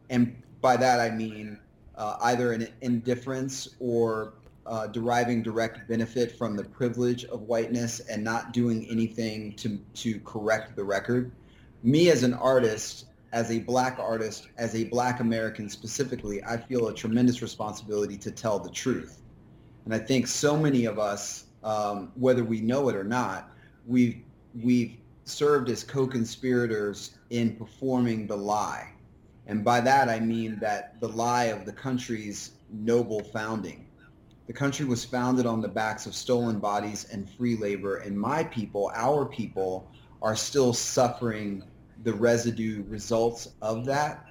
and 0.08 0.34
by 0.60 0.76
that 0.76 0.98
I 0.98 1.10
mean 1.10 1.58
uh, 1.94 2.16
either 2.22 2.52
an 2.52 2.68
indifference 2.80 3.76
or 3.78 4.34
uh, 4.66 4.88
deriving 4.88 5.42
direct 5.42 5.88
benefit 5.88 6.36
from 6.36 6.56
the 6.56 6.64
privilege 6.64 7.24
of 7.26 7.42
whiteness 7.42 8.00
and 8.00 8.22
not 8.22 8.52
doing 8.52 8.86
anything 8.90 9.54
to, 9.54 9.78
to 9.94 10.18
correct 10.20 10.74
the 10.74 10.84
record. 10.84 11.30
Me 11.82 12.10
as 12.10 12.24
an 12.24 12.34
artist, 12.34 13.06
as 13.32 13.50
a 13.50 13.60
black 13.60 13.98
artist, 13.98 14.48
as 14.58 14.74
a 14.74 14.84
black 14.84 15.20
American 15.20 15.68
specifically, 15.68 16.42
I 16.44 16.56
feel 16.56 16.88
a 16.88 16.94
tremendous 16.94 17.42
responsibility 17.42 18.16
to 18.18 18.30
tell 18.30 18.58
the 18.58 18.70
truth. 18.70 19.19
And 19.90 20.00
I 20.00 20.06
think 20.06 20.28
so 20.28 20.56
many 20.56 20.84
of 20.84 21.00
us, 21.00 21.46
um, 21.64 22.12
whether 22.14 22.44
we 22.44 22.60
know 22.60 22.88
it 22.90 22.94
or 22.94 23.02
not, 23.02 23.50
we've 23.88 24.22
we've 24.62 24.96
served 25.24 25.68
as 25.68 25.82
co-conspirators 25.82 27.16
in 27.30 27.56
performing 27.56 28.28
the 28.28 28.36
lie. 28.36 28.92
And 29.48 29.64
by 29.64 29.80
that 29.80 30.08
I 30.08 30.20
mean 30.20 30.60
that 30.60 31.00
the 31.00 31.08
lie 31.08 31.46
of 31.46 31.66
the 31.66 31.72
country's 31.72 32.52
noble 32.72 33.24
founding. 33.24 33.88
The 34.46 34.52
country 34.52 34.86
was 34.86 35.04
founded 35.04 35.44
on 35.44 35.60
the 35.60 35.66
backs 35.66 36.06
of 36.06 36.14
stolen 36.14 36.60
bodies 36.60 37.08
and 37.10 37.28
free 37.28 37.56
labor, 37.56 37.96
and 37.96 38.16
my 38.16 38.44
people, 38.44 38.92
our 38.94 39.26
people, 39.26 39.90
are 40.22 40.36
still 40.36 40.72
suffering 40.72 41.64
the 42.04 42.12
residue 42.12 42.84
results 42.86 43.48
of 43.60 43.84
that. 43.86 44.24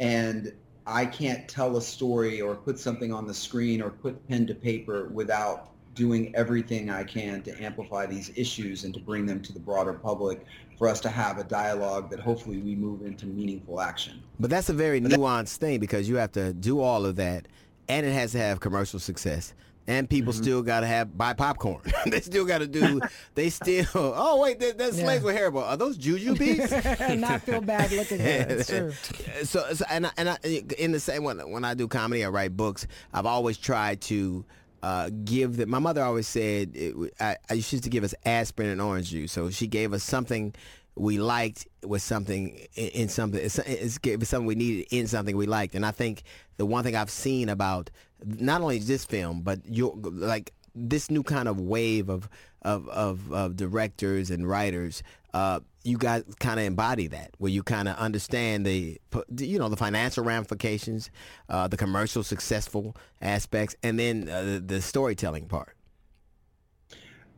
And 0.00 0.52
I 0.86 1.06
can't 1.06 1.48
tell 1.48 1.76
a 1.76 1.82
story 1.82 2.40
or 2.40 2.54
put 2.54 2.78
something 2.78 3.12
on 3.12 3.26
the 3.26 3.34
screen 3.34 3.80
or 3.82 3.90
put 3.90 4.26
pen 4.28 4.46
to 4.46 4.54
paper 4.54 5.08
without 5.08 5.70
doing 5.94 6.34
everything 6.34 6.90
I 6.90 7.04
can 7.04 7.42
to 7.42 7.62
amplify 7.62 8.06
these 8.06 8.30
issues 8.36 8.84
and 8.84 8.94
to 8.94 9.00
bring 9.00 9.26
them 9.26 9.42
to 9.42 9.52
the 9.52 9.58
broader 9.58 9.92
public 9.92 10.44
for 10.78 10.88
us 10.88 11.00
to 11.00 11.08
have 11.08 11.38
a 11.38 11.44
dialogue 11.44 12.10
that 12.10 12.20
hopefully 12.20 12.58
we 12.58 12.74
move 12.74 13.02
into 13.02 13.26
meaningful 13.26 13.80
action. 13.80 14.22
But 14.38 14.50
that's 14.50 14.70
a 14.70 14.72
very 14.72 15.00
nuanced 15.00 15.56
thing 15.56 15.78
because 15.78 16.08
you 16.08 16.16
have 16.16 16.32
to 16.32 16.52
do 16.54 16.80
all 16.80 17.04
of 17.04 17.16
that, 17.16 17.46
and 17.88 18.06
it 18.06 18.12
has 18.12 18.32
to 18.32 18.38
have 18.38 18.60
commercial 18.60 18.98
success. 18.98 19.52
And 19.86 20.08
people 20.08 20.32
still 20.32 20.62
got 20.62 20.80
to 20.80 20.86
have 20.86 21.16
buy 21.16 21.32
popcorn. 21.32 21.80
they 22.06 22.20
still 22.20 22.44
got 22.44 22.58
to 22.58 22.66
do. 22.66 23.00
They 23.34 23.50
still. 23.50 23.86
Oh 23.94 24.40
wait, 24.40 24.60
that, 24.60 24.76
that 24.78 24.94
slaves 24.94 25.24
were 25.24 25.32
terrible. 25.32 25.62
Are 25.62 25.76
those 25.76 25.96
Jujubes? 25.96 27.18
Not 27.18 27.42
feel 27.42 27.60
bad 27.60 27.90
looking. 27.92 28.20
It's 28.20 28.68
true. 28.68 28.92
so, 29.44 29.72
so 29.72 29.84
and 29.88 30.06
I, 30.06 30.10
and 30.16 30.28
I, 30.30 30.36
in 30.78 30.92
the 30.92 31.00
same 31.00 31.24
when 31.24 31.38
when 31.50 31.64
I 31.64 31.74
do 31.74 31.88
comedy, 31.88 32.24
I 32.24 32.28
write 32.28 32.56
books. 32.56 32.86
I've 33.12 33.26
always 33.26 33.56
tried 33.56 34.00
to 34.02 34.44
uh, 34.82 35.10
give 35.24 35.56
that. 35.56 35.68
My 35.68 35.78
mother 35.78 36.02
always 36.02 36.26
said 36.26 36.72
it, 36.74 36.94
I, 37.20 37.36
I 37.48 37.60
she 37.60 37.76
used 37.76 37.84
to 37.84 37.90
give 37.90 38.04
us 38.04 38.14
aspirin 38.24 38.68
and 38.68 38.80
orange 38.80 39.10
juice. 39.10 39.32
So 39.32 39.50
she 39.50 39.66
gave 39.66 39.92
us 39.92 40.02
something 40.02 40.54
we 40.96 41.18
liked 41.18 41.66
with 41.84 42.02
something 42.02 42.66
in, 42.74 42.88
in 42.88 43.08
something. 43.08 43.40
It's, 43.40 43.58
it's 43.58 43.98
gave 43.98 44.22
us 44.22 44.28
something 44.28 44.46
we 44.46 44.54
needed 44.54 44.86
in 44.90 45.06
something 45.06 45.36
we 45.36 45.46
liked. 45.46 45.74
And 45.74 45.84
I 45.84 45.90
think 45.90 46.22
the 46.56 46.66
one 46.66 46.84
thing 46.84 46.96
I've 46.96 47.10
seen 47.10 47.48
about 47.48 47.90
not 48.24 48.60
only 48.60 48.78
this 48.78 49.04
film, 49.04 49.42
but 49.42 49.60
your 49.66 49.94
like 49.96 50.52
this 50.74 51.10
new 51.10 51.22
kind 51.22 51.48
of 51.48 51.60
wave 51.60 52.08
of 52.08 52.28
of 52.62 52.88
of, 52.88 53.32
of 53.32 53.56
directors 53.56 54.30
and 54.30 54.48
writers. 54.48 55.02
Uh, 55.32 55.60
you 55.84 55.96
guys 55.96 56.24
kind 56.40 56.58
of 56.60 56.66
embody 56.66 57.06
that, 57.06 57.30
where 57.38 57.50
you 57.50 57.62
kind 57.62 57.88
of 57.88 57.96
understand 57.96 58.66
the, 58.66 59.00
you 59.38 59.58
know, 59.58 59.68
the 59.68 59.76
financial 59.76 60.24
ramifications, 60.24 61.10
uh, 61.48 61.68
the 61.68 61.76
commercial 61.76 62.22
successful 62.22 62.96
aspects, 63.22 63.74
and 63.82 63.98
then 63.98 64.28
uh, 64.28 64.42
the, 64.42 64.60
the 64.60 64.82
storytelling 64.82 65.46
part. 65.46 65.76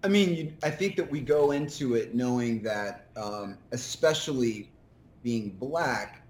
I 0.03 0.09
mean, 0.09 0.35
you, 0.35 0.53
I 0.65 0.71
think 0.71 0.97
that 0.97 1.09
we 1.09 1.21
go 1.21 1.53
into 1.53 1.95
it 1.95 2.15
knowing 2.15 2.63
that, 2.63 3.07
um, 3.17 3.59
especially 3.71 4.69
being 5.23 5.51
black, 5.51 6.27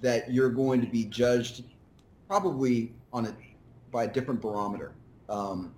that 0.00 0.32
you're 0.32 0.48
going 0.48 0.80
to 0.80 0.86
be 0.86 1.04
judged 1.04 1.64
probably 2.26 2.92
on 3.12 3.26
a 3.26 3.36
by 3.90 4.04
a 4.04 4.08
different 4.08 4.40
barometer, 4.40 4.92
um, 5.28 5.72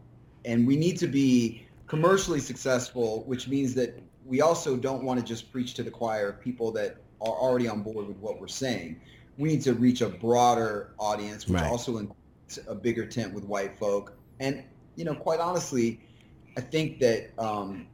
and 0.44 0.66
we 0.66 0.77
need 0.77 0.99
to 0.99 1.07
be 1.07 1.66
commercially 1.87 2.40
successful, 2.40 3.25
which 3.27 3.49
means 3.49 3.75
that 3.75 4.01
we 4.27 4.40
also 4.40 4.77
don't 4.77 5.03
want 5.03 5.18
to 5.18 5.25
just 5.27 5.51
preach 5.53 5.75
to 5.75 5.83
the 5.83 5.90
choir 5.90 6.29
of 6.29 6.40
people 6.40 6.70
that 6.73 6.96
are 7.20 7.33
already 7.33 7.68
on 7.68 7.83
board 7.83 8.07
with 8.07 8.16
what 8.18 8.40
we're 8.40 8.49
saying. 8.49 9.01
We 9.38 9.49
need 9.49 9.62
to 9.62 9.75
reach 9.75 10.01
a 10.01 10.09
broader 10.09 10.90
audience, 10.99 11.46
which 11.46 11.61
Right. 11.61 11.70
also 11.70 11.99
includes 11.99 12.68
a 12.68 12.75
bigger 12.75 13.07
tent 13.07 13.35
with 13.35 13.44
white 13.44 13.79
folk. 13.79 14.16
And 14.38 14.64
you 14.96 15.05
know, 15.05 15.14
quite 15.14 15.40
honestly, 15.40 16.01
I 16.57 16.61
think 16.61 17.01
that 17.01 17.31
um, 17.38 17.87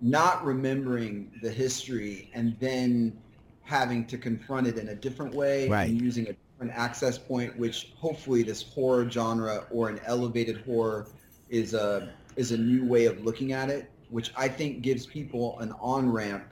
not 0.00 0.44
remembering 0.44 1.30
the 1.42 1.50
history 1.50 2.30
and 2.34 2.56
then 2.60 3.18
having 3.62 4.04
to 4.06 4.18
confront 4.18 4.66
it 4.66 4.78
in 4.78 4.88
a 4.88 4.94
different 4.94 5.34
way 5.34 5.68
Right. 5.68 5.88
and 5.88 6.00
using 6.00 6.28
a 6.28 6.36
different 6.56 6.78
access 6.78 7.18
point, 7.18 7.56
which 7.58 7.92
hopefully 7.96 8.42
this 8.42 8.62
horror 8.62 9.08
genre 9.10 9.66
or 9.70 9.88
an 9.90 10.00
elevated 10.06 10.62
horror 10.64 11.06
is 11.50 11.74
a 11.74 12.12
is 12.36 12.52
a 12.52 12.56
new 12.56 12.84
way 12.86 13.06
of 13.06 13.22
looking 13.24 13.52
at 13.52 13.68
it, 13.68 13.90
which 14.08 14.32
I 14.36 14.48
think 14.48 14.82
gives 14.82 15.06
people 15.06 15.58
an 15.60 15.72
on 15.80 16.10
ramp 16.10 16.44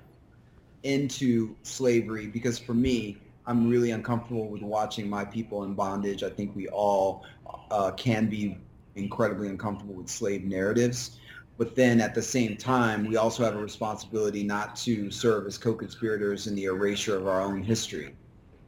into 0.82 1.54
slavery. 1.62 2.26
Because 2.26 2.58
for 2.58 2.74
me, 2.74 3.18
I'm 3.46 3.68
really 3.68 3.90
uncomfortable 3.92 4.48
with 4.48 4.62
watching 4.62 5.08
my 5.08 5.24
people 5.24 5.64
in 5.64 5.74
bondage. 5.74 6.22
I 6.22 6.30
think 6.30 6.54
we 6.54 6.68
all 6.68 7.24
uh, 7.70 7.90
can 7.92 8.28
be 8.28 8.58
incredibly 8.96 9.48
uncomfortable 9.48 9.94
with 9.94 10.08
slave 10.08 10.44
narratives. 10.44 11.18
But 11.56 11.76
then 11.76 12.00
at 12.00 12.14
the 12.14 12.22
same 12.22 12.56
time, 12.56 13.06
we 13.06 13.16
also 13.16 13.44
have 13.44 13.54
a 13.54 13.62
responsibility 13.62 14.42
not 14.42 14.76
to 14.76 15.10
serve 15.10 15.46
as 15.46 15.56
co-conspirators 15.56 16.46
in 16.46 16.54
the 16.54 16.64
erasure 16.64 17.16
of 17.16 17.26
our 17.26 17.40
own 17.40 17.62
history. 17.62 18.14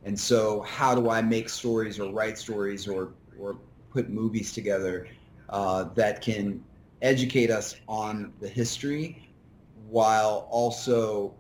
And 0.06 0.18
so 0.18 0.60
how 0.60 0.94
do 0.94 1.10
I 1.10 1.20
make 1.20 1.48
stories 1.48 1.98
or 1.98 2.12
write 2.12 2.38
stories 2.38 2.86
or, 2.86 3.12
or 3.40 3.58
put 3.90 4.08
movies 4.08 4.52
together 4.52 5.08
uh, 5.50 5.84
that 5.94 6.22
can 6.22 6.62
educate 7.02 7.50
us 7.50 7.74
on 7.88 8.32
the 8.40 8.48
history 8.48 9.28
while 9.88 10.46
also 10.48 11.34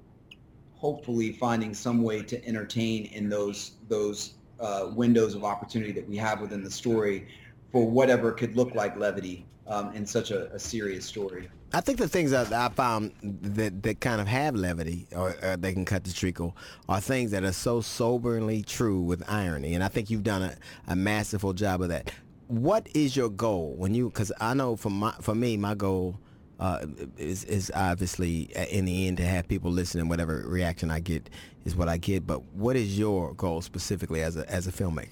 hopefully 0.74 1.32
finding 1.32 1.74
some 1.74 2.02
way 2.02 2.22
to 2.22 2.44
entertain 2.44 3.06
in 3.06 3.28
those 3.28 3.72
those 3.88 4.34
uh, 4.58 4.90
windows 4.94 5.34
of 5.36 5.44
opportunity 5.44 5.92
that 5.92 6.06
we 6.08 6.16
have 6.16 6.40
within 6.40 6.64
the 6.64 6.70
story 6.70 7.28
for 7.70 7.88
whatever 7.88 8.32
could 8.32 8.56
look 8.56 8.74
like 8.74 8.96
levity 8.96 9.46
um, 9.68 9.92
in 9.94 10.04
such 10.04 10.32
a, 10.32 10.52
a 10.52 10.58
serious 10.58 11.04
story. 11.04 11.48
I 11.72 11.80
think 11.80 11.98
the 11.98 12.08
things 12.08 12.30
that 12.30 12.52
I 12.52 12.68
found 12.68 13.12
that, 13.22 13.82
that 13.82 14.00
kind 14.00 14.20
of 14.20 14.28
have 14.28 14.54
levity 14.54 15.06
or, 15.14 15.34
they 15.58 15.72
can 15.72 15.84
cut 15.84 16.04
the 16.04 16.12
treacle 16.12 16.56
are 16.88 17.00
things 17.00 17.32
that 17.32 17.44
are 17.44 17.52
so 17.52 17.80
soberly 17.80 18.62
true 18.62 19.00
with 19.00 19.22
irony. 19.28 19.74
And 19.74 19.82
I 19.82 19.88
think 19.88 20.08
you've 20.08 20.22
done 20.22 20.42
a, 20.42 20.56
a 20.86 20.96
masterful 20.96 21.52
job 21.52 21.82
of 21.82 21.88
that. 21.88 22.12
What 22.48 22.88
is 22.94 23.16
your 23.16 23.28
goal 23.28 23.74
when 23.76 23.94
you, 23.94 24.08
because 24.08 24.30
I 24.40 24.54
know 24.54 24.76
for, 24.76 24.90
my, 24.90 25.12
for 25.20 25.34
me, 25.34 25.56
my 25.56 25.74
goal 25.74 26.18
uh, 26.60 26.86
is, 27.18 27.44
is 27.44 27.72
obviously 27.74 28.50
uh, 28.56 28.64
in 28.70 28.84
the 28.84 29.08
end 29.08 29.16
to 29.18 29.24
have 29.24 29.48
people 29.48 29.70
listen 29.70 30.00
and 30.00 30.08
whatever 30.08 30.44
reaction 30.46 30.90
I 30.90 31.00
get 31.00 31.28
is 31.64 31.74
what 31.74 31.88
I 31.88 31.96
get. 31.96 32.26
But 32.26 32.42
what 32.54 32.76
is 32.76 32.96
your 32.96 33.34
goal 33.34 33.60
specifically 33.60 34.22
as 34.22 34.36
a, 34.36 34.48
as 34.48 34.68
a 34.68 34.72
filmmaker? 34.72 35.08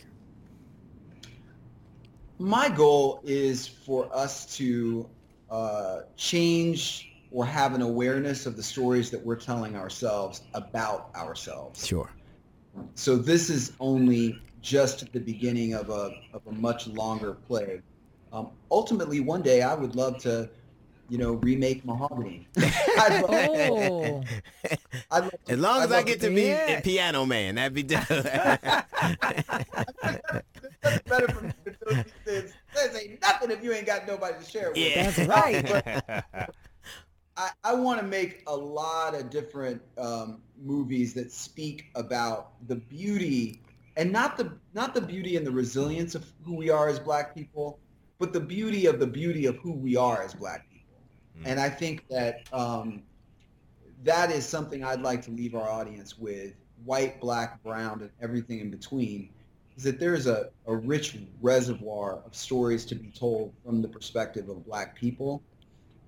My 2.39 2.69
goal 2.69 3.21
is 3.25 3.67
for 3.67 4.09
us 4.17 4.57
to 4.57 5.09
uh, 5.51 6.01
change 6.17 7.11
or 7.31 7.45
have 7.45 7.75
an 7.75 7.83
awareness 7.83 8.47
of 8.47 8.57
the 8.57 8.63
stories 8.63 9.11
that 9.11 9.25
we're 9.25 9.35
telling 9.37 9.77
ourselves 9.77 10.43
about 10.55 11.11
ourselves. 11.17 11.87
Sure. 11.87 12.11
So 12.95 13.17
this 13.17 13.51
is 13.51 13.73
only 13.81 14.39
just 14.63 15.13
the 15.13 15.21
beginning 15.21 15.75
of 15.75 15.91
a, 15.91 16.11
of 16.33 16.43
a 16.47 16.53
much 16.53 16.87
longer 16.87 17.35
play. 17.35 17.81
Um, 18.33 18.51
ultimately, 18.71 19.21
one 19.21 19.43
day 19.43 19.63
I 19.63 19.75
would 19.75 19.95
love 19.95 20.19
to, 20.23 20.49
you 21.09 21.19
know, 21.19 21.33
remake 21.35 21.85
Mahogany. 21.85 22.49
I'd 22.57 23.23
love, 23.23 23.31
Oh, 23.31 24.23
I'd 25.11 25.21
love 25.23 25.31
to- 25.47 25.53
As 25.53 25.59
long 25.59 25.81
I'd 25.83 25.85
as 25.85 25.93
I 25.93 26.03
get 26.03 26.21
to 26.21 26.29
to- 26.29 26.35
be 26.35 26.43
Yeah. 26.43 26.81
piano 26.81 27.27
man, 27.27 27.57
that'd 27.57 27.75
be 27.75 27.83
done. 27.95 28.05
That's 30.83 31.03
better 31.09 31.29
for 31.29 31.43
me 31.43 31.53
to 32.75 32.81
do 32.81 32.89
these 32.89 32.99
things. 32.99 33.09
This 33.09 33.13
ain't 33.13 33.23
nothing 33.23 33.51
if 33.51 33.65
you 33.65 33.73
ain't 33.73 33.87
got 33.87 34.07
nobody 34.07 34.43
to 34.43 34.51
share 34.51 34.71
it 34.71 34.75
with. 34.75 34.97
Yeah. 34.97 35.11
that's 35.11 35.29
right. 35.29 36.51
I, 37.37 37.51
I 37.65 37.75
want 37.75 38.01
to 38.01 38.07
make 38.07 38.43
a 38.47 38.55
lot 38.55 39.15
of 39.15 39.29
different 39.29 39.83
um, 39.99 40.41
movies 40.63 41.15
that 41.15 41.33
speak 41.33 41.87
about 41.97 42.53
the 42.69 42.77
beauty 42.77 43.61
and 43.97 44.13
not 44.13 44.37
the 44.37 44.53
not 44.73 44.95
the 44.95 45.01
beauty 45.01 45.37
and 45.37 45.47
the 45.47 45.51
resilience 45.51 46.15
of 46.15 46.25
who 46.45 46.55
we 46.55 46.71
are 46.71 46.89
as 46.89 46.99
black 46.99 47.35
people, 47.35 47.79
but 48.19 48.33
the 48.33 48.41
beauty 48.41 48.87
of 48.87 48.99
the 48.99 49.07
beauty 49.07 49.47
of 49.47 49.57
who 49.57 49.73
we 49.73 49.97
are 49.97 50.23
as 50.23 50.35
black 50.35 50.69
people. 50.71 50.97
And 51.45 51.59
I 51.59 51.69
think 51.69 52.07
that 52.09 52.49
um, 52.53 53.03
that 54.05 54.31
is 54.31 54.47
something 54.47 54.85
I'd 54.85 55.03
like 55.03 55.23
to 55.23 55.31
leave 55.31 55.55
our 55.55 55.69
audience 55.69 56.19
with, 56.19 56.55
white, 56.85 57.21
black, 57.21 57.63
brown, 57.63 58.01
and 58.03 58.11
everything 58.21 58.61
in 58.61 58.71
between, 58.71 59.31
is 59.77 59.85
that 59.85 59.99
there's 59.99 60.27
a, 60.27 60.51
a 60.67 60.75
rich 60.75 61.17
reservoir 61.41 62.21
of 62.25 62.35
stories 62.35 62.85
to 62.87 62.95
be 62.95 63.09
told 63.09 63.53
from 63.65 63.83
the 63.83 63.89
perspective 63.89 64.49
of 64.49 64.65
black 64.65 64.95
people. 64.95 65.43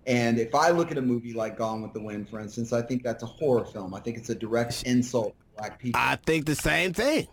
And 0.06 0.38
if 0.38 0.54
I 0.54 0.70
look 0.70 0.92
at 0.92 0.98
a 0.98 1.02
movie 1.02 1.32
like 1.32 1.58
Gone 1.58 1.82
with 1.82 1.92
the 1.92 2.00
Wind, 2.00 2.28
for 2.28 2.38
instance, 2.38 2.72
I 2.72 2.82
think 2.82 3.02
that's 3.02 3.24
a 3.24 3.26
horror 3.26 3.64
film. 3.64 3.92
I 3.92 4.00
think 4.00 4.16
it's 4.16 4.30
a 4.30 4.36
direct 4.36 4.84
insult 4.84 5.36
to 5.38 5.44
black 5.56 5.80
people. 5.80 6.00
I 6.00 6.16
think 6.16 6.46
the 6.46 6.54
same 6.54 6.92
thing. 6.92 7.26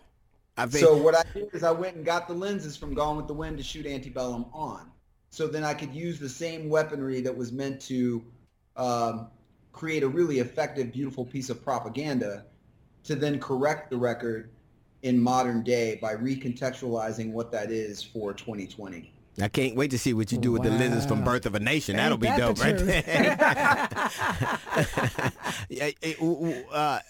I 0.56 0.66
think 0.66 0.84
So 0.84 0.96
what 0.96 1.14
I 1.14 1.24
did 1.32 1.48
is 1.52 1.62
I 1.62 1.70
went 1.70 1.96
and 1.96 2.04
got 2.04 2.26
the 2.26 2.34
lenses 2.34 2.76
from 2.76 2.94
Gone 2.94 3.16
with 3.16 3.28
the 3.28 3.34
Wind 3.34 3.58
to 3.58 3.62
shoot 3.62 3.86
Antebellum 3.86 4.46
on. 4.52 4.90
So 5.30 5.46
then 5.46 5.64
I 5.64 5.74
could 5.74 5.94
use 5.94 6.18
the 6.18 6.28
same 6.28 6.68
weaponry 6.68 7.20
that 7.22 7.36
was 7.36 7.52
meant 7.52 7.80
to 7.82 8.24
um, 8.76 9.28
create 9.72 10.02
a 10.02 10.08
really 10.08 10.38
effective, 10.38 10.92
beautiful 10.92 11.24
piece 11.24 11.50
of 11.50 11.62
propaganda 11.62 12.44
to 13.04 13.14
then 13.14 13.38
correct 13.38 13.90
the 13.90 13.96
record 13.96 14.50
in 15.04 15.20
modern 15.20 15.62
day 15.62 15.96
by 16.00 16.14
recontextualizing 16.16 17.30
what 17.30 17.52
that 17.52 17.70
is 17.70 18.02
for 18.02 18.32
2020. 18.32 19.12
I 19.40 19.48
can't 19.48 19.76
wait 19.76 19.90
to 19.90 19.98
see 19.98 20.14
what 20.14 20.30
you 20.32 20.38
do 20.38 20.52
with 20.52 20.62
the 20.62 20.70
lizards 20.70 21.04
from 21.06 21.22
Birth 21.24 21.44
of 21.44 21.54
a 21.54 21.60
Nation. 21.60 21.96
That'll 21.96 22.16
be 22.18 22.28
that 22.28 22.38
dope, 22.38 22.56
the 22.56 22.62
right 22.62 22.78
there. 22.78 23.02
Yeah, 25.68 25.90
it- 26.00 26.18
w- 26.18 26.40
w- 26.40 26.64
uh, 26.70 27.00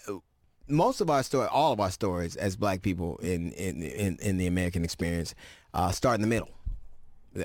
most 0.67 1.01
of 1.01 1.09
our 1.09 1.23
story, 1.23 1.47
all 1.51 1.71
of 1.71 1.79
our 1.79 1.91
stories 1.91 2.35
as 2.35 2.55
black 2.55 2.81
people 2.81 3.17
in 3.17 3.51
in 3.51 3.83
in, 3.83 4.17
in 4.21 4.37
the 4.37 4.47
American 4.47 4.83
experience, 4.83 5.35
uh, 5.73 5.91
start 5.91 6.15
in 6.15 6.21
the 6.21 6.27
middle. 6.27 6.49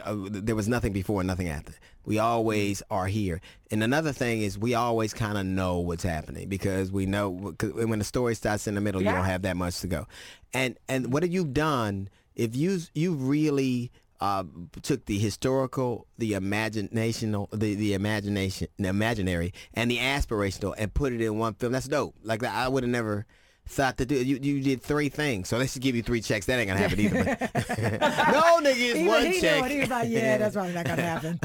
Uh, 0.04 0.16
There 0.30 0.54
was 0.54 0.68
nothing 0.68 0.92
before, 0.92 1.20
and 1.20 1.26
nothing 1.26 1.48
after. 1.48 1.72
We 2.04 2.18
always 2.18 2.82
are 2.90 3.06
here. 3.06 3.40
And 3.70 3.82
another 3.82 4.12
thing 4.12 4.42
is, 4.42 4.58
we 4.58 4.74
always 4.74 5.12
kind 5.12 5.36
of 5.36 5.46
know 5.46 5.78
what's 5.78 6.02
happening 6.02 6.48
because 6.48 6.90
we 6.92 7.06
know 7.06 7.30
when 7.30 7.98
the 7.98 8.04
story 8.04 8.34
starts 8.34 8.66
in 8.66 8.74
the 8.74 8.80
middle, 8.80 9.02
you 9.02 9.08
don't 9.08 9.24
have 9.24 9.42
that 9.42 9.56
much 9.56 9.80
to 9.80 9.86
go. 9.86 10.06
And 10.52 10.78
and 10.88 11.12
what 11.12 11.22
have 11.22 11.32
you 11.32 11.44
done? 11.44 12.08
If 12.36 12.56
you 12.56 12.80
you 12.94 13.14
really 13.14 13.90
uh, 14.20 14.44
took 14.82 15.06
the 15.06 15.18
historical, 15.18 16.06
the 16.18 16.32
imaginational, 16.32 17.48
the 17.50 17.74
the 17.74 17.94
imagination, 17.94 18.68
the 18.78 18.88
imaginary, 18.88 19.52
and 19.74 19.90
the 19.90 19.98
aspirational, 19.98 20.74
and 20.78 20.92
put 20.92 21.12
it 21.12 21.20
in 21.20 21.38
one 21.38 21.54
film, 21.54 21.72
that's 21.72 21.88
dope. 21.88 22.14
Like 22.22 22.42
I 22.44 22.68
would 22.68 22.82
have 22.82 22.90
never 22.90 23.26
thought 23.66 23.98
to 23.98 24.06
do. 24.06 24.16
You 24.16 24.38
you 24.40 24.62
did 24.62 24.82
three 24.82 25.08
things, 25.08 25.48
so 25.48 25.58
they 25.58 25.66
should 25.66 25.82
give 25.82 25.94
you 25.94 26.02
three 26.02 26.20
checks. 26.20 26.46
That 26.46 26.58
ain't 26.58 26.68
gonna 26.68 26.80
happen 26.80 27.00
either. 27.00 27.24
no, 27.24 28.60
nigga, 28.60 28.66
it's 28.66 28.96
Even 28.96 29.06
one 29.06 29.26
he 29.26 29.40
check. 29.40 29.60
knew 29.60 29.66
it. 29.66 29.70
He 29.72 29.80
was 29.80 29.90
like, 29.90 30.08
yeah, 30.08 30.38
that's 30.38 30.54
probably 30.54 30.74
not 30.74 30.86
gonna 30.86 31.02
happen. 31.02 31.40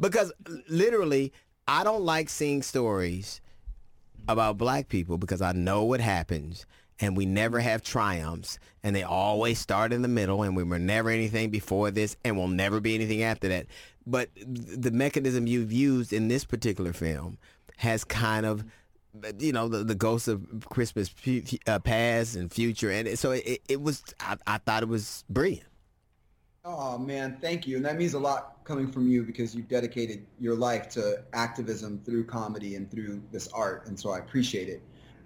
because 0.00 0.32
literally, 0.68 1.32
I 1.66 1.84
don't 1.84 2.02
like 2.02 2.28
seeing 2.28 2.62
stories 2.62 3.40
about 4.28 4.58
black 4.58 4.88
people 4.88 5.18
because 5.18 5.40
I 5.40 5.52
know 5.52 5.84
what 5.84 6.00
happens 6.00 6.66
and 7.00 7.16
we 7.16 7.26
never 7.26 7.60
have 7.60 7.82
triumphs 7.82 8.58
and 8.82 8.94
they 8.94 9.02
always 9.02 9.58
start 9.58 9.92
in 9.92 10.02
the 10.02 10.08
middle 10.08 10.42
and 10.42 10.56
we 10.56 10.62
were 10.62 10.78
never 10.78 11.10
anything 11.10 11.50
before 11.50 11.90
this 11.90 12.16
and 12.24 12.36
we'll 12.36 12.48
never 12.48 12.80
be 12.80 12.94
anything 12.94 13.22
after 13.22 13.48
that. 13.48 13.66
But 14.06 14.30
the 14.36 14.90
mechanism 14.90 15.46
you've 15.46 15.72
used 15.72 16.12
in 16.12 16.28
this 16.28 16.44
particular 16.44 16.92
film 16.92 17.38
has 17.76 18.04
kind 18.04 18.44
of 18.44 18.64
you 19.38 19.52
know 19.52 19.68
the, 19.68 19.84
the 19.84 19.94
ghosts 19.94 20.28
of 20.28 20.44
Christmas 20.68 21.10
uh, 21.66 21.78
past 21.78 22.36
and 22.36 22.52
future 22.52 22.90
and 22.90 23.18
so 23.18 23.32
it, 23.32 23.60
it 23.68 23.80
was 23.80 24.02
I, 24.20 24.36
I 24.46 24.58
thought 24.58 24.82
it 24.82 24.88
was 24.88 25.24
brilliant. 25.28 25.64
Oh 26.64 26.98
man, 26.98 27.38
thank 27.40 27.66
you. 27.66 27.76
And 27.76 27.84
that 27.86 27.96
means 27.96 28.12
a 28.12 28.18
lot 28.18 28.58
coming 28.64 28.92
from 28.92 29.08
you 29.08 29.22
because 29.22 29.54
you've 29.54 29.68
dedicated 29.68 30.26
your 30.38 30.54
life 30.54 30.88
to 30.90 31.22
activism 31.32 32.00
through 32.04 32.24
comedy 32.24 32.74
and 32.74 32.90
through 32.90 33.22
this 33.32 33.48
art. 33.54 33.86
And 33.86 33.98
so 33.98 34.10
I 34.10 34.18
appreciate 34.18 34.68
it. 34.68 34.82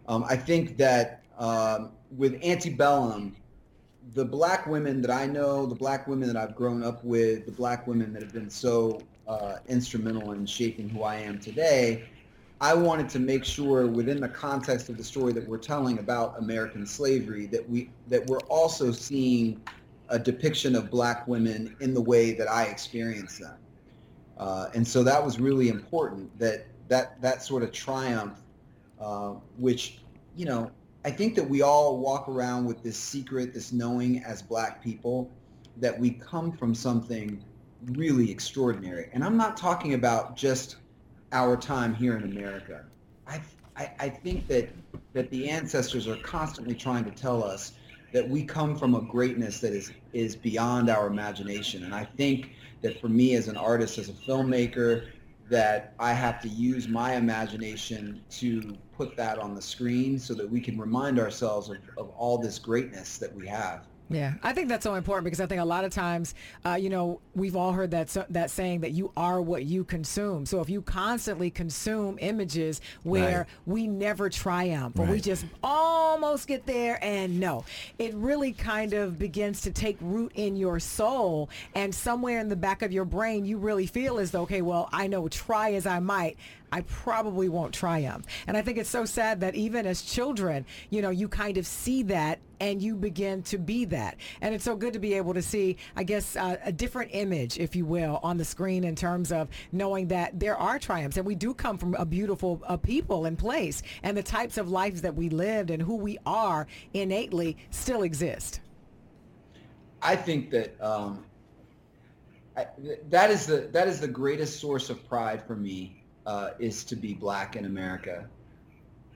Um, 0.07 0.25
I 0.29 0.37
think 0.37 0.77
that 0.77 1.23
um, 1.38 1.90
with 2.16 2.40
Antebellum, 2.45 3.35
the 4.14 4.25
black 4.25 4.66
women 4.66 5.01
that 5.03 5.11
I 5.11 5.27
know, 5.27 5.66
the 5.66 5.75
black 5.75 6.07
women 6.07 6.29
that 6.29 6.37
I've 6.37 6.55
grown 6.55 6.85
up 6.85 7.03
with, 7.05 7.47
the 7.47 7.53
black 7.53 7.87
women 7.87 8.12
that 8.12 8.23
have 8.23 8.33
been 8.33 8.51
so 8.51 9.01
uh, 9.27 9.57
instrumental 9.68 10.33
in 10.33 10.47
shaping 10.47 10.88
who 10.88 11.03
I 11.03 11.16
am 11.16 11.38
today, 11.40 12.05
I 12.62 12.75
wanted 12.75 13.09
to 13.09 13.18
make 13.18 13.44
sure 13.44 13.88
within 13.88 14.20
the 14.20 14.29
context 14.29 14.88
of 14.88 14.96
the 14.96 15.03
story 15.03 15.33
that 15.33 15.48
we're 15.48 15.59
telling 15.59 15.98
about 15.98 16.38
American 16.38 16.87
slavery 16.87 17.46
that 17.46 17.68
we 17.68 17.90
that 18.09 18.25
we're 18.29 18.46
also 18.48 18.92
seeing 18.92 19.61
a 20.11 20.18
depiction 20.18 20.77
of 20.77 20.88
black 20.88 21.27
women 21.27 21.75
in 21.81 21.92
the 21.92 22.01
way 22.01 22.31
that 22.35 22.48
I 22.48 22.66
experience 22.66 23.38
them. 23.38 23.57
Uh, 24.38 24.68
and 24.77 24.87
so 24.87 25.03
that 25.03 25.22
was 25.25 25.40
really 25.40 25.70
important 25.70 26.38
that 26.38 26.66
that 26.87 27.20
that 27.20 27.42
sort 27.42 27.64
of 27.64 27.72
triumph, 27.72 28.38
uh, 29.01 29.31
which, 29.59 29.98
you 30.37 30.44
know, 30.44 30.70
I 31.05 31.11
think 31.11 31.35
that 31.35 31.48
we 31.48 31.62
all 31.62 31.98
walk 31.98 32.29
around 32.29 32.66
with 32.66 32.81
this 32.85 32.96
secret, 32.96 33.55
this 33.55 33.72
knowing 33.72 34.22
as 34.22 34.40
black 34.40 34.81
people 34.81 35.29
that 35.79 35.98
we 35.98 36.11
come 36.11 36.53
from 36.53 36.77
something 36.77 37.42
really 37.87 38.31
extraordinary. 38.31 39.11
And 39.12 39.25
I'm 39.25 39.37
not 39.37 39.57
talking 39.57 39.94
about 39.94 40.37
just 40.37 40.77
our 41.33 41.57
time 41.57 41.95
here 41.95 42.16
in 42.16 42.25
America. 42.25 42.85
I 43.27 43.40
I, 43.77 43.90
I 43.99 44.09
think 44.09 44.47
that 44.49 44.68
that 45.12 45.31
the 45.31 45.49
ancestors 45.49 46.07
are 46.07 46.16
constantly 46.16 46.75
trying 46.75 47.05
to 47.05 47.11
tell 47.11 47.42
us 47.42 47.73
that 48.12 48.29
we 48.29 48.45
come 48.45 48.77
from 48.77 48.95
a 48.95 49.01
greatness 49.01 49.61
that 49.61 49.73
is 49.73 49.92
is 50.12 50.37
beyond 50.37 50.90
our 50.90 51.07
imagination. 51.07 51.85
And 51.85 51.95
I 51.95 52.05
think 52.05 52.51
that 52.83 53.01
for 53.01 53.09
me 53.09 53.35
as 53.35 53.49
an 53.49 53.57
artist, 53.57 53.99
as 53.99 54.09
a 54.09 54.12
filmmaker, 54.12 55.09
that 55.49 55.95
I 55.99 56.12
have 56.12 56.40
to 56.42 56.49
use 56.49 56.88
my 56.88 57.14
imagination 57.14 58.23
to 58.31 58.77
put 58.97 59.16
that 59.16 59.38
on 59.38 59.55
the 59.55 59.62
screen 59.62 60.18
so 60.18 60.35
that 60.35 60.49
we 60.49 60.61
can 60.61 60.79
remind 60.79 61.18
ourselves 61.18 61.68
of, 61.68 61.77
of 61.99 62.11
all 62.16 62.38
this 62.38 62.59
greatness 62.59 63.18
that 63.18 63.35
we 63.35 63.47
have. 63.47 63.87
Yeah, 64.14 64.35
I 64.42 64.53
think 64.53 64.68
that's 64.68 64.85
so 64.85 64.94
important 64.94 65.25
because 65.25 65.40
I 65.40 65.46
think 65.46 65.61
a 65.61 65.64
lot 65.64 65.85
of 65.85 65.92
times, 65.92 66.35
uh, 66.64 66.75
you 66.75 66.90
know, 66.90 67.20
we've 67.35 67.57
all 67.57 67.72
heard 67.72 67.90
that 67.92 68.16
that 68.31 68.51
saying 68.51 68.81
that 68.81 68.92
you 68.92 69.12
are 69.16 69.40
what 69.40 69.64
you 69.64 69.85
consume. 69.85 70.46
So 70.46 70.61
if 70.61 70.68
you 70.68 70.83
constantly 70.83 71.51
consume 71.51 72.18
images 72.20 72.81
where 73.03 73.38
right. 73.38 73.46
we 73.66 73.87
never 73.87 74.29
triumph 74.29 74.98
or 74.98 75.03
right. 75.03 75.12
we 75.12 75.20
just 75.20 75.44
almost 75.62 76.46
get 76.46 76.66
there 76.66 76.98
and 77.03 77.40
no, 77.40 77.64
it 77.98 78.14
really 78.14 78.53
kind 78.53 78.92
of 78.92 79.18
begins 79.18 79.62
to 79.62 79.70
take 79.70 79.96
root 80.01 80.33
in 80.35 80.57
your 80.57 80.79
soul 80.81 81.48
and 81.75 81.94
somewhere 81.94 82.40
in 82.40 82.48
the 82.48 82.57
back 82.57 82.83
of 82.83 82.92
your 82.92 83.05
brain, 83.05 83.44
you 83.44 83.59
really 83.59 83.87
feel 83.87 84.18
as 84.18 84.31
though, 84.31 84.42
okay, 84.42 84.62
well, 84.62 84.88
I 84.92 85.07
know 85.07 85.29
try 85.29 85.72
as 85.72 85.87
I 85.87 86.01
might, 86.01 86.37
I 86.72 86.80
probably 86.80 87.50
won't 87.50 87.74
triumph. 87.74 88.26
And 88.46 88.56
I 88.56 88.62
think 88.62 88.78
it's 88.78 88.88
so 88.88 89.04
sad 89.04 89.40
that 89.40 89.54
even 89.54 89.87
as 89.87 90.00
children, 90.00 90.64
you 90.88 91.02
know, 91.02 91.11
you 91.11 91.28
kind 91.28 91.58
of 91.58 91.66
see 91.66 92.02
that 92.04 92.40
and 92.61 92.80
you 92.80 92.96
begin 92.96 93.42
to 93.42 93.58
be 93.58 93.85
that. 93.87 94.16
And 94.40 94.54
it's 94.54 94.64
so 94.64 94.74
good 94.74 94.94
to 94.94 94.98
be 94.98 95.14
able 95.14 95.35
to 95.35 95.42
see, 95.42 95.76
I 95.94 96.04
guess, 96.04 96.35
uh, 96.35 96.56
a 96.64 96.72
different 96.72 97.11
image, 97.12 97.58
if 97.58 97.76
you 97.76 97.85
will, 97.85 98.20
on 98.22 98.38
the 98.38 98.44
screen 98.44 98.85
in 98.85 98.96
terms 98.96 99.32
of 99.32 99.48
knowing 99.70 100.08
that 100.08 100.40
there 100.40 100.56
are 100.56 100.78
triumphs 100.78 101.18
and 101.18 101.26
we 101.26 101.35
do 101.35 101.52
come 101.52 101.76
from 101.76 101.94
a 101.96 102.06
beautiful 102.06 102.62
uh, 102.66 102.78
people 102.78 103.26
and 103.26 103.38
place 103.38 103.82
and 104.02 104.16
the 104.16 104.22
types 104.22 104.56
of 104.56 104.70
lives 104.70 105.02
that 105.02 105.14
we 105.14 105.28
lived 105.28 105.70
and 105.70 105.82
who 105.82 105.96
we 105.96 106.18
are 106.24 106.66
innately 106.94 107.58
still 107.70 108.02
exist. 108.02 108.61
I 110.00 110.16
think 110.16 110.50
that 110.50 110.80
um, 110.80 111.24
I, 112.56 112.66
that 113.11 113.30
is 113.30 113.46
the 113.46 113.68
that 113.72 113.87
is 113.88 114.00
the 114.00 114.08
greatest 114.08 114.58
source 114.58 114.90
of 114.90 115.06
pride 115.08 115.46
for 115.46 115.54
me 115.54 116.02
uh, 116.26 116.50
is 116.58 116.85
to 116.85 116.96
be 116.96 117.14
black 117.14 117.56
in 117.56 117.64
America. 117.64 118.26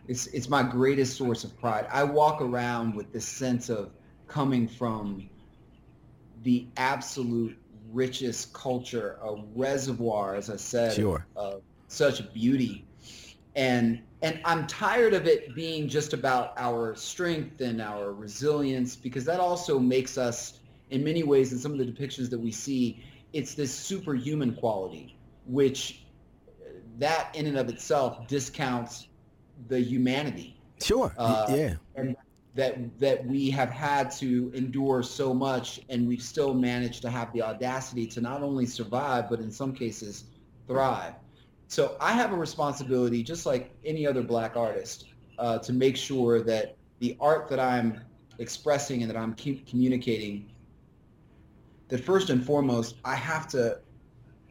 It's 0.08 0.26
it's 0.28 0.48
my 0.48 0.62
greatest 0.62 1.16
source 1.16 1.44
of 1.44 1.58
pride. 1.58 1.86
I 1.90 2.04
walk 2.04 2.40
around 2.40 2.94
with 2.94 3.12
this 3.12 3.26
sense 3.26 3.68
of 3.68 3.90
coming 4.28 4.68
from 4.68 5.28
the 6.42 6.66
absolute 6.76 7.56
richest 7.92 8.52
culture, 8.52 9.18
a 9.22 9.36
reservoir, 9.54 10.36
as 10.36 10.50
I 10.50 10.56
said, 10.56 10.94
sure. 10.94 11.26
of 11.34 11.62
such 11.88 12.32
beauty. 12.32 12.86
And 13.54 14.00
and 14.22 14.40
I'm 14.44 14.66
tired 14.66 15.14
of 15.14 15.26
it 15.26 15.54
being 15.54 15.88
just 15.88 16.12
about 16.12 16.54
our 16.56 16.94
strength 16.94 17.60
and 17.60 17.80
our 17.80 18.12
resilience 18.12 18.96
because 18.96 19.24
that 19.24 19.40
also 19.40 19.78
makes 19.78 20.18
us 20.18 20.60
in 20.90 21.02
many 21.02 21.22
ways 21.22 21.52
in 21.52 21.58
some 21.58 21.72
of 21.72 21.78
the 21.78 21.84
depictions 21.84 22.30
that 22.30 22.38
we 22.38 22.50
see, 22.50 23.02
it's 23.32 23.54
this 23.54 23.72
superhuman 23.72 24.54
quality, 24.54 25.16
which 25.46 26.05
that 26.98 27.34
in 27.34 27.46
and 27.46 27.58
of 27.58 27.68
itself 27.68 28.26
discounts 28.26 29.08
the 29.68 29.80
humanity. 29.80 30.58
Sure. 30.80 31.14
Uh, 31.18 31.46
yeah. 31.50 31.74
And 31.94 32.16
that 32.54 32.98
that 32.98 33.24
we 33.26 33.50
have 33.50 33.70
had 33.70 34.10
to 34.10 34.50
endure 34.54 35.02
so 35.02 35.34
much, 35.34 35.80
and 35.88 36.08
we've 36.08 36.22
still 36.22 36.54
managed 36.54 37.02
to 37.02 37.10
have 37.10 37.32
the 37.32 37.42
audacity 37.42 38.06
to 38.06 38.20
not 38.20 38.42
only 38.42 38.66
survive, 38.66 39.28
but 39.28 39.40
in 39.40 39.50
some 39.50 39.74
cases 39.74 40.24
thrive. 40.66 41.14
So 41.68 41.96
I 42.00 42.12
have 42.12 42.32
a 42.32 42.36
responsibility, 42.36 43.22
just 43.22 43.44
like 43.44 43.74
any 43.84 44.06
other 44.06 44.22
black 44.22 44.56
artist, 44.56 45.06
uh, 45.38 45.58
to 45.58 45.72
make 45.72 45.96
sure 45.96 46.40
that 46.42 46.76
the 47.00 47.16
art 47.20 47.48
that 47.48 47.60
I'm 47.60 48.00
expressing 48.38 49.02
and 49.02 49.10
that 49.10 49.16
I'm 49.16 49.34
keep 49.34 49.66
communicating, 49.66 50.50
that 51.88 52.02
first 52.04 52.30
and 52.30 52.44
foremost, 52.44 52.96
I 53.04 53.16
have 53.16 53.48
to 53.48 53.80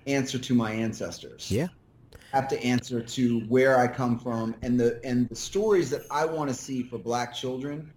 answer 0.05 0.37
to 0.37 0.53
my 0.53 0.71
ancestors. 0.71 1.49
Yeah 1.49 1.69
have 2.35 2.47
to 2.49 2.61
answer 2.61 3.01
to 3.01 3.39
where 3.41 3.79
I 3.79 3.87
come 3.87 4.19
from 4.19 4.55
and 4.61 4.77
the 4.77 4.99
and 5.05 5.29
the 5.29 5.35
stories 5.35 5.89
that 5.91 6.01
I 6.11 6.25
want 6.25 6.49
to 6.49 6.55
see 6.55 6.83
for 6.83 6.97
black 6.97 7.33
children, 7.33 7.89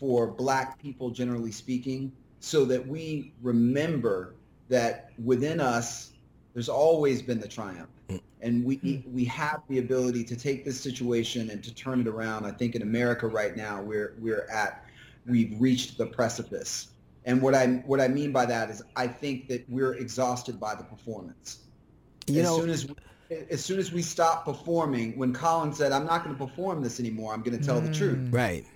for 0.00 0.26
black 0.26 0.82
people 0.82 1.10
generally 1.10 1.52
speaking, 1.52 2.10
so 2.40 2.64
that 2.64 2.84
we 2.84 3.32
remember 3.40 4.34
that 4.68 5.12
within 5.24 5.60
us 5.60 6.10
there's 6.54 6.68
always 6.68 7.22
been 7.22 7.38
the 7.38 7.46
triumph. 7.46 7.88
Mm. 8.08 8.20
And 8.40 8.64
we 8.64 9.04
we 9.12 9.24
have 9.26 9.62
the 9.68 9.78
ability 9.78 10.24
to 10.24 10.36
take 10.36 10.64
this 10.64 10.80
situation 10.80 11.50
and 11.50 11.62
to 11.62 11.72
turn 11.72 12.00
it 12.00 12.08
around. 12.08 12.46
I 12.46 12.50
think 12.50 12.74
in 12.74 12.82
America 12.82 13.28
right 13.28 13.56
now 13.56 13.80
we're 13.80 14.14
we're 14.18 14.48
at 14.50 14.84
we've 15.24 15.54
reached 15.60 15.98
the 15.98 16.06
precipice. 16.06 16.88
And 17.26 17.40
what 17.40 17.54
I 17.54 17.66
what 17.86 18.00
I 18.00 18.08
mean 18.08 18.32
by 18.32 18.44
that 18.46 18.70
is 18.70 18.82
I 18.96 19.06
think 19.06 19.46
that 19.48 19.64
we're 19.70 19.94
exhausted 19.94 20.58
by 20.58 20.74
the 20.74 20.84
performance. 20.84 21.60
You 22.26 22.40
as 22.40 22.46
know, 22.46 22.60
soon 22.60 22.70
as 22.70 22.86
we, 22.86 22.94
as 23.50 23.64
soon 23.64 23.78
as 23.78 23.92
we 23.92 24.02
stopped 24.02 24.44
performing, 24.44 25.16
when 25.18 25.32
Colin 25.32 25.72
said, 25.72 25.92
"I'm 25.92 26.06
not 26.06 26.24
going 26.24 26.36
to 26.36 26.46
perform 26.46 26.82
this 26.82 27.00
anymore. 27.00 27.34
I'm 27.34 27.42
going 27.42 27.58
to 27.58 27.64
tell 27.64 27.80
mm. 27.80 27.86
the 27.86 27.94
truth." 27.94 28.18
Mm. 28.18 28.34
Right. 28.34 28.66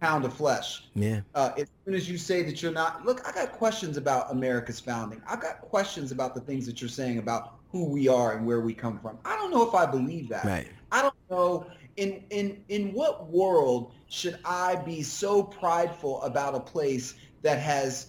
Pound 0.00 0.24
of 0.24 0.34
flesh. 0.34 0.84
Yeah. 0.94 1.20
Uh, 1.34 1.50
as 1.56 1.68
soon 1.84 1.94
as 1.94 2.10
you 2.10 2.18
say 2.18 2.42
that 2.42 2.60
you're 2.60 2.72
not, 2.72 3.04
look, 3.04 3.26
I 3.26 3.32
got 3.32 3.52
questions 3.52 3.96
about 3.96 4.32
America's 4.32 4.80
founding. 4.80 5.22
I 5.28 5.36
got 5.36 5.60
questions 5.60 6.10
about 6.10 6.34
the 6.34 6.40
things 6.40 6.66
that 6.66 6.80
you're 6.80 6.90
saying 6.90 7.18
about 7.18 7.54
who 7.70 7.84
we 7.84 8.08
are 8.08 8.36
and 8.36 8.44
where 8.44 8.60
we 8.60 8.74
come 8.74 8.98
from. 8.98 9.18
I 9.24 9.36
don't 9.36 9.52
know 9.52 9.66
if 9.66 9.74
I 9.74 9.86
believe 9.86 10.28
that. 10.30 10.44
Right. 10.44 10.66
I 10.90 11.02
don't 11.02 11.14
know 11.30 11.66
in 11.96 12.22
in 12.30 12.64
in 12.68 12.92
what 12.92 13.28
world 13.28 13.92
should 14.08 14.38
I 14.44 14.76
be 14.76 15.02
so 15.02 15.42
prideful 15.42 16.22
about 16.22 16.54
a 16.54 16.60
place 16.60 17.14
that 17.42 17.58
has 17.58 18.08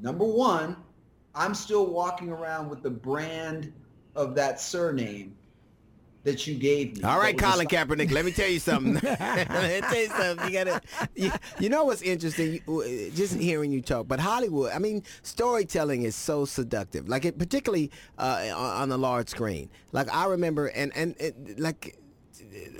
number 0.00 0.24
one, 0.24 0.76
I'm 1.34 1.54
still 1.54 1.86
walking 1.86 2.30
around 2.30 2.68
with 2.68 2.82
the 2.82 2.90
brand 2.90 3.72
of 4.16 4.34
that 4.34 4.60
surname 4.60 5.36
that 6.26 6.44
you 6.44 6.54
gave 6.54 6.96
me. 6.96 7.04
All 7.04 7.18
right, 7.18 7.38
Colin 7.38 7.68
Kaepernick, 7.68 8.10
let 8.10 8.24
me 8.24 8.32
tell 8.32 8.48
you 8.48 8.58
something. 8.58 8.94
let 9.02 9.48
me 9.48 9.80
tell 9.80 9.96
you 9.96 10.08
something. 10.08 10.46
You 10.48 10.52
gotta, 10.52 10.80
you, 11.14 11.32
you 11.60 11.68
know 11.68 11.84
what's 11.84 12.02
interesting? 12.02 12.60
just 13.14 13.36
hearing 13.38 13.70
you 13.70 13.80
talk, 13.80 14.08
but 14.08 14.18
Hollywood. 14.18 14.72
I 14.72 14.80
mean, 14.80 15.04
storytelling 15.22 16.02
is 16.02 16.16
so 16.16 16.44
seductive. 16.44 17.08
Like 17.08 17.24
it, 17.24 17.38
particularly 17.38 17.92
uh, 18.18 18.52
on 18.54 18.88
the 18.88 18.98
large 18.98 19.28
screen. 19.28 19.70
Like 19.92 20.12
I 20.12 20.26
remember, 20.26 20.66
and 20.66 20.92
and 20.96 21.14
it, 21.20 21.60
like, 21.60 21.96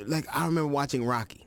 like 0.04 0.26
I 0.34 0.46
remember 0.46 0.72
watching 0.72 1.04
Rocky, 1.04 1.46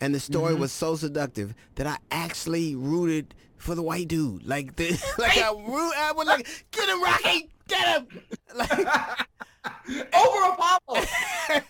and 0.00 0.14
the 0.14 0.20
story 0.20 0.52
mm-hmm. 0.52 0.62
was 0.62 0.72
so 0.72 0.96
seductive 0.96 1.54
that 1.74 1.86
I 1.86 1.98
actually 2.10 2.74
rooted 2.74 3.34
for 3.58 3.74
the 3.74 3.82
white 3.82 4.08
dude. 4.08 4.46
Like, 4.46 4.76
the, 4.76 4.90
like 5.18 5.36
I 5.36 5.50
root, 5.50 5.92
I 5.96 6.12
was 6.12 6.26
like, 6.26 6.66
get 6.70 6.88
him, 6.88 7.02
Rocky, 7.02 7.50
get 7.68 7.98
him. 7.98 8.06
Like, 8.54 8.70
over 9.88 10.52
Apollo. 10.52 11.04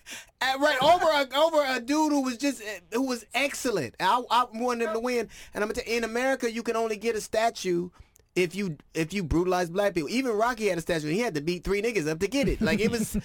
right 0.60 0.78
over 0.82 1.04
a, 1.04 1.38
over 1.38 1.64
a 1.66 1.80
dude 1.80 2.12
who 2.12 2.22
was 2.22 2.36
just 2.36 2.62
who 2.92 3.02
was 3.02 3.24
excellent. 3.34 3.94
I, 4.00 4.22
I 4.30 4.46
wanted 4.54 4.88
him 4.88 4.94
to 4.94 5.00
win, 5.00 5.28
and 5.54 5.64
I'm 5.64 5.68
gonna 5.68 5.74
tell 5.74 5.90
you, 5.90 5.98
in 5.98 6.04
America 6.04 6.50
you 6.50 6.62
can 6.62 6.76
only 6.76 6.96
get 6.96 7.16
a 7.16 7.20
statue 7.20 7.90
if 8.34 8.54
you 8.54 8.76
if 8.94 9.12
you 9.12 9.24
brutalize 9.24 9.70
black 9.70 9.94
people. 9.94 10.10
Even 10.10 10.32
Rocky 10.32 10.68
had 10.68 10.78
a 10.78 10.80
statue. 10.80 11.08
He 11.08 11.20
had 11.20 11.34
to 11.34 11.40
beat 11.40 11.64
three 11.64 11.82
niggas 11.82 12.08
up 12.08 12.20
to 12.20 12.28
get 12.28 12.48
it. 12.48 12.60
Like 12.60 12.80
it 12.80 12.90
was. 12.90 13.16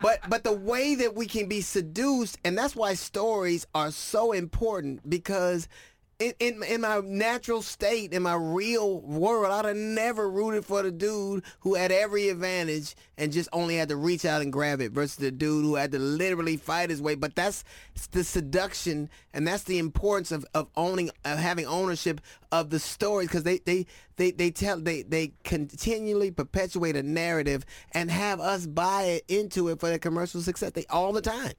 but 0.00 0.20
but 0.28 0.44
the 0.44 0.52
way 0.52 0.94
that 0.94 1.14
we 1.14 1.26
can 1.26 1.48
be 1.48 1.60
seduced, 1.60 2.38
and 2.44 2.56
that's 2.56 2.74
why 2.74 2.94
stories 2.94 3.66
are 3.74 3.90
so 3.90 4.32
important 4.32 5.08
because 5.08 5.68
in, 6.20 6.34
in, 6.38 6.62
in 6.62 6.80
my 6.82 7.00
natural 7.00 7.62
state, 7.62 8.12
in 8.12 8.22
my 8.22 8.34
real 8.34 9.00
world, 9.00 9.52
I'd 9.52 9.64
have 9.64 9.76
never 9.76 10.28
rooted 10.28 10.66
for 10.66 10.82
the 10.82 10.90
dude 10.90 11.42
who 11.60 11.74
had 11.74 11.90
every 11.90 12.28
advantage 12.28 12.94
and 13.16 13.32
just 13.32 13.48
only 13.54 13.76
had 13.76 13.88
to 13.88 13.96
reach 13.96 14.26
out 14.26 14.42
and 14.42 14.52
grab 14.52 14.82
it 14.82 14.92
versus 14.92 15.16
the 15.16 15.30
dude 15.30 15.64
who 15.64 15.76
had 15.76 15.92
to 15.92 15.98
literally 15.98 16.58
fight 16.58 16.90
his 16.90 17.00
way. 17.00 17.14
But 17.14 17.34
that's 17.34 17.64
the 18.12 18.22
seduction 18.22 19.08
and 19.32 19.48
that's 19.48 19.62
the 19.62 19.78
importance 19.78 20.30
of, 20.30 20.44
of 20.52 20.68
owning, 20.76 21.10
of 21.24 21.38
having 21.38 21.64
ownership 21.64 22.20
of 22.52 22.68
the 22.68 22.78
stories 22.78 23.28
because 23.28 23.44
they, 23.44 23.58
they, 23.60 23.86
they, 24.16 24.30
they 24.30 24.50
tell, 24.50 24.78
they, 24.78 25.00
they 25.00 25.32
continually 25.42 26.30
perpetuate 26.30 26.96
a 26.96 27.02
narrative 27.02 27.64
and 27.92 28.10
have 28.10 28.40
us 28.40 28.66
buy 28.66 29.04
it 29.04 29.24
into 29.28 29.68
it 29.68 29.80
for 29.80 29.88
their 29.88 29.98
commercial 29.98 30.42
success 30.42 30.72
they, 30.72 30.84
all 30.90 31.14
the 31.14 31.22
time. 31.22 31.54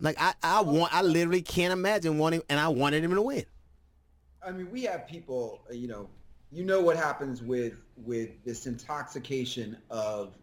Like 0.00 0.16
I, 0.20 0.34
I 0.42 0.62
want, 0.62 0.92
I 0.92 1.02
literally 1.02 1.42
can't 1.42 1.72
imagine 1.72 2.18
wanting, 2.18 2.42
and 2.50 2.58
I 2.58 2.66
wanted 2.68 3.04
him 3.04 3.14
to 3.14 3.22
win. 3.22 3.44
I 4.46 4.52
mean, 4.52 4.70
we 4.70 4.82
have 4.82 5.06
people, 5.06 5.62
uh, 5.70 5.74
you 5.74 5.88
know, 5.88 6.08
you 6.52 6.64
know 6.64 6.80
what 6.80 6.96
happens 6.96 7.42
with 7.42 7.74
with 8.04 8.30
this 8.44 8.66
intoxication 8.66 9.76
of 9.90 10.34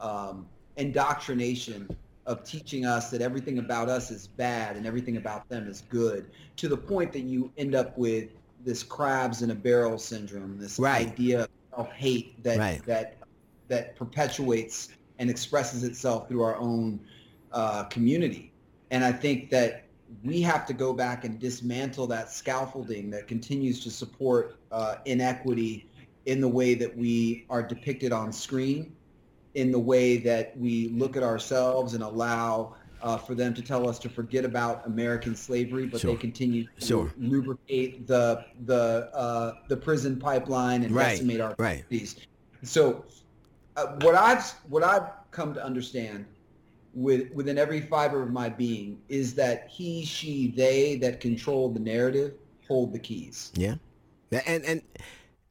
um, 0.00 0.46
indoctrination 0.76 1.88
of 2.26 2.44
teaching 2.44 2.84
us 2.84 3.10
that 3.10 3.20
everything 3.20 3.58
about 3.58 3.88
us 3.88 4.10
is 4.10 4.26
bad 4.26 4.76
and 4.76 4.86
everything 4.86 5.16
about 5.16 5.48
them 5.48 5.68
is 5.68 5.82
good 5.82 6.30
to 6.56 6.68
the 6.68 6.76
point 6.76 7.12
that 7.12 7.22
you 7.22 7.52
end 7.56 7.74
up 7.74 7.96
with 7.96 8.30
this 8.64 8.82
crabs 8.82 9.42
in 9.42 9.50
a 9.50 9.54
barrel 9.54 9.98
syndrome, 9.98 10.58
this 10.58 10.78
right. 10.78 11.06
idea 11.06 11.46
of 11.72 11.90
hate 11.92 12.42
that 12.42 12.58
right. 12.58 12.86
that 12.86 13.16
that 13.68 13.96
perpetuates 13.96 14.90
and 15.18 15.30
expresses 15.30 15.84
itself 15.84 16.28
through 16.28 16.42
our 16.42 16.56
own 16.56 17.00
uh, 17.52 17.84
community. 17.84 18.52
And 18.90 19.04
I 19.04 19.12
think 19.12 19.50
that 19.50 19.83
we 20.22 20.40
have 20.42 20.66
to 20.66 20.72
go 20.72 20.92
back 20.92 21.24
and 21.24 21.38
dismantle 21.38 22.06
that 22.08 22.30
scaffolding 22.30 23.10
that 23.10 23.26
continues 23.26 23.82
to 23.84 23.90
support 23.90 24.56
uh, 24.70 24.96
inequity 25.04 25.88
in 26.26 26.40
the 26.40 26.48
way 26.48 26.74
that 26.74 26.96
we 26.96 27.44
are 27.50 27.62
depicted 27.62 28.12
on 28.12 28.32
screen, 28.32 28.94
in 29.54 29.70
the 29.70 29.78
way 29.78 30.16
that 30.18 30.56
we 30.58 30.88
look 30.88 31.16
at 31.16 31.22
ourselves 31.22 31.94
and 31.94 32.02
allow 32.02 32.74
uh, 33.02 33.18
for 33.18 33.34
them 33.34 33.52
to 33.52 33.60
tell 33.60 33.86
us 33.88 33.98
to 33.98 34.08
forget 34.08 34.44
about 34.44 34.86
American 34.86 35.36
slavery, 35.36 35.86
but 35.86 36.00
Sure. 36.00 36.12
they 36.12 36.16
continue 36.16 36.64
to 36.80 36.86
Sure. 36.86 37.12
lubricate 37.18 38.06
the 38.06 38.44
the 38.64 39.10
uh, 39.14 39.54
the 39.68 39.76
prison 39.76 40.18
pipeline 40.18 40.84
and 40.84 40.94
Right, 40.94 41.10
decimate 41.10 41.40
our 41.40 41.54
right. 41.58 41.84
communities. 41.86 42.16
So, 42.62 43.04
uh, 43.76 43.96
what 44.00 44.14
I've 44.14 44.42
what 44.70 44.82
I've 44.82 45.10
come 45.32 45.52
to 45.52 45.62
understand 45.62 46.24
with 46.94 47.30
within 47.32 47.58
every 47.58 47.80
fiber 47.80 48.22
of 48.22 48.30
my 48.30 48.48
being 48.48 49.00
is 49.08 49.34
that 49.34 49.68
he, 49.68 50.04
she, 50.04 50.48
they 50.48 50.96
that 50.96 51.20
control 51.20 51.68
the 51.68 51.80
narrative 51.80 52.34
hold 52.66 52.92
the 52.92 52.98
keys. 52.98 53.52
Yeah, 53.54 53.76
and 54.46 54.64
and 54.64 54.82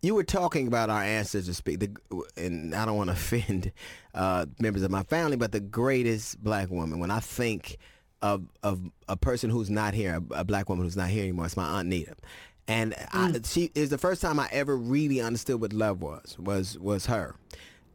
you 0.01 0.15
were 0.15 0.23
talking 0.23 0.67
about 0.67 0.89
our 0.89 1.01
ancestors 1.01 1.57
speak, 1.57 1.79
the, 1.79 1.95
and 2.35 2.75
I 2.75 2.85
don't 2.85 2.97
want 2.97 3.09
to 3.09 3.13
offend 3.17 3.71
uh, 4.13 4.45
members 4.59 4.83
of 4.83 4.91
my 4.91 5.03
family, 5.03 5.37
but 5.37 5.51
the 5.51 5.59
greatest 5.59 6.43
black 6.43 6.69
woman. 6.69 6.99
When 6.99 7.11
I 7.11 7.19
think 7.19 7.77
of 8.21 8.45
of 8.61 8.81
a 9.07 9.17
person 9.17 9.49
who's 9.49 9.69
not 9.69 9.93
here, 9.93 10.21
a, 10.31 10.41
a 10.41 10.43
black 10.43 10.69
woman 10.69 10.85
who's 10.85 10.97
not 10.97 11.09
here 11.09 11.23
anymore, 11.23 11.45
it's 11.45 11.57
my 11.57 11.79
aunt 11.79 11.89
Nita. 11.89 12.15
And 12.65 12.95
I, 13.11 13.39
she 13.43 13.71
is 13.75 13.89
the 13.89 13.97
first 13.97 14.21
time 14.21 14.39
I 14.39 14.47
ever 14.51 14.77
really 14.77 15.19
understood 15.19 15.59
what 15.59 15.73
love 15.73 16.01
was. 16.01 16.37
Was 16.39 16.79
was 16.79 17.07
her. 17.07 17.35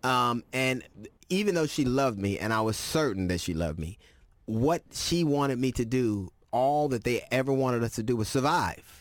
Um, 0.04 0.44
and 0.52 0.84
even 1.28 1.54
though 1.54 1.66
she 1.66 1.84
loved 1.84 2.18
me, 2.18 2.38
and 2.38 2.52
I 2.52 2.60
was 2.60 2.76
certain 2.76 3.28
that 3.28 3.40
she 3.40 3.54
loved 3.54 3.78
me, 3.78 3.98
what 4.46 4.82
she 4.92 5.24
wanted 5.24 5.58
me 5.58 5.72
to 5.72 5.84
do, 5.84 6.30
all 6.50 6.88
that 6.88 7.04
they 7.04 7.24
ever 7.30 7.52
wanted 7.52 7.82
us 7.82 7.94
to 7.96 8.02
do, 8.02 8.16
was 8.16 8.28
survive 8.28 8.98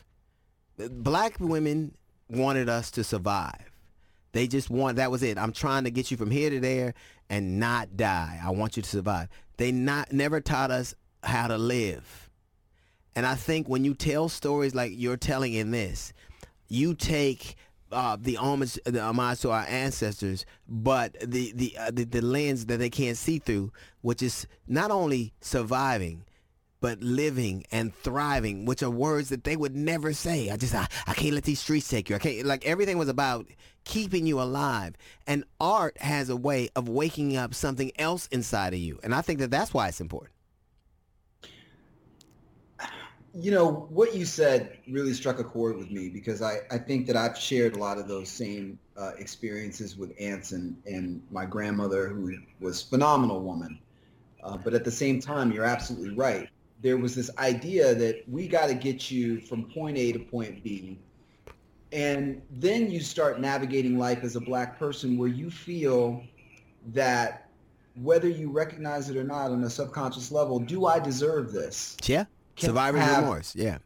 black 0.77 1.39
women 1.39 1.95
wanted 2.29 2.69
us 2.69 2.91
to 2.91 3.03
survive. 3.03 3.71
They 4.33 4.47
just 4.47 4.69
want 4.69 4.97
that 4.97 5.11
was 5.11 5.23
it. 5.23 5.37
I'm 5.37 5.53
trying 5.53 5.85
to 5.85 5.91
get 5.91 6.11
you 6.11 6.17
from 6.17 6.31
here 6.31 6.49
to 6.49 6.59
there 6.59 6.93
and 7.29 7.59
not 7.59 7.97
die. 7.97 8.39
I 8.43 8.51
want 8.51 8.77
you 8.77 8.83
to 8.83 8.89
survive. 8.89 9.29
They 9.57 9.71
not 9.71 10.11
never 10.11 10.39
taught 10.39 10.71
us 10.71 10.93
how 11.23 11.47
to 11.47 11.57
live. 11.57 12.29
And 13.15 13.25
I 13.25 13.33
think 13.33 13.67
when 13.67 13.83
you 13.83 13.95
tell 13.95 14.29
stories 14.29 14.75
like 14.75 14.91
you're 14.93 15.17
telling 15.17 15.53
in 15.53 15.71
this, 15.71 16.13
you 16.67 16.93
take 16.93 17.55
uh, 17.91 18.17
the 18.19 18.37
homage, 18.37 18.79
the 18.85 19.01
homage 19.01 19.41
to 19.41 19.51
our 19.51 19.65
ancestors, 19.67 20.45
but 20.67 21.17
the 21.19 21.51
the, 21.53 21.77
uh, 21.77 21.91
the 21.91 22.03
the 22.03 22.21
lens 22.21 22.65
that 22.67 22.77
they 22.77 22.89
can't 22.89 23.17
see 23.17 23.39
through, 23.39 23.71
which 24.01 24.21
is 24.21 24.47
not 24.67 24.91
only 24.91 25.33
surviving, 25.41 26.25
but 26.79 27.01
living 27.01 27.65
and 27.71 27.93
thriving, 27.93 28.65
which 28.65 28.83
are 28.83 28.89
words 28.89 29.29
that 29.29 29.43
they 29.43 29.55
would 29.55 29.75
never 29.75 30.13
say. 30.13 30.49
I 30.49 30.57
just, 30.57 30.75
I, 30.75 30.87
I 31.07 31.13
can't 31.13 31.33
let 31.33 31.43
these 31.43 31.59
streets 31.59 31.87
take 31.87 32.09
you. 32.09 32.15
I 32.15 32.19
can't, 32.19 32.45
like 32.45 32.65
everything 32.65 32.97
was 32.97 33.09
about 33.09 33.47
keeping 33.83 34.27
you 34.27 34.41
alive. 34.41 34.95
And 35.25 35.43
art 35.59 35.99
has 35.99 36.29
a 36.29 36.35
way 36.35 36.69
of 36.75 36.87
waking 36.87 37.35
up 37.35 37.53
something 37.53 37.91
else 37.97 38.27
inside 38.27 38.73
of 38.73 38.79
you. 38.79 38.99
And 39.03 39.15
I 39.15 39.21
think 39.21 39.39
that 39.39 39.51
that's 39.51 39.73
why 39.73 39.87
it's 39.87 40.01
important. 40.01 40.33
You 43.39 43.51
know, 43.51 43.87
what 43.89 44.15
you 44.15 44.25
said 44.25 44.79
really 44.89 45.13
struck 45.13 45.39
a 45.39 45.43
chord 45.43 45.77
with 45.77 45.91
me 45.91 46.09
because 46.09 46.41
I, 46.41 46.61
I 46.71 46.79
think 46.79 47.05
that 47.07 47.15
I've 47.15 47.37
shared 47.37 47.75
a 47.75 47.79
lot 47.79 47.99
of 47.99 48.07
those 48.07 48.29
same 48.29 48.79
uh, 48.97 49.11
experiences 49.19 49.95
with 49.95 50.11
aunts 50.19 50.53
and, 50.53 50.75
and 50.87 51.21
my 51.29 51.45
grandmother, 51.45 52.07
who 52.07 52.35
was 52.59 52.81
phenomenal 52.81 53.41
woman. 53.41 53.79
Uh, 54.43 54.57
but 54.57 54.73
at 54.73 54.83
the 54.83 54.91
same 54.91 55.19
time, 55.19 55.51
you're 55.51 55.65
absolutely 55.65 56.15
right. 56.15 56.49
There 56.81 56.97
was 56.97 57.13
this 57.13 57.29
idea 57.37 57.93
that 57.93 58.27
we 58.27 58.47
got 58.47 58.67
to 58.67 58.73
get 58.73 59.11
you 59.11 59.39
from 59.41 59.65
point 59.65 59.97
A 59.97 60.13
to 60.13 60.19
point 60.19 60.63
B. 60.63 60.97
And 61.91 62.41
then 62.49 62.89
you 62.89 62.99
start 63.01 63.39
navigating 63.39 63.97
life 63.97 64.23
as 64.23 64.35
a 64.35 64.41
black 64.41 64.79
person 64.79 65.17
where 65.17 65.29
you 65.29 65.51
feel 65.51 66.23
that 66.93 67.49
whether 68.01 68.27
you 68.27 68.49
recognize 68.49 69.09
it 69.09 69.17
or 69.17 69.23
not 69.23 69.51
on 69.51 69.63
a 69.63 69.69
subconscious 69.69 70.31
level, 70.31 70.59
do 70.59 70.85
I 70.85 70.99
deserve 70.99 71.51
this? 71.51 71.97
Yeah. 72.05 72.25
Can 72.57 72.69
Survivor's 72.69 73.01
have- 73.01 73.23
remorse. 73.23 73.55
Yeah. 73.55 73.77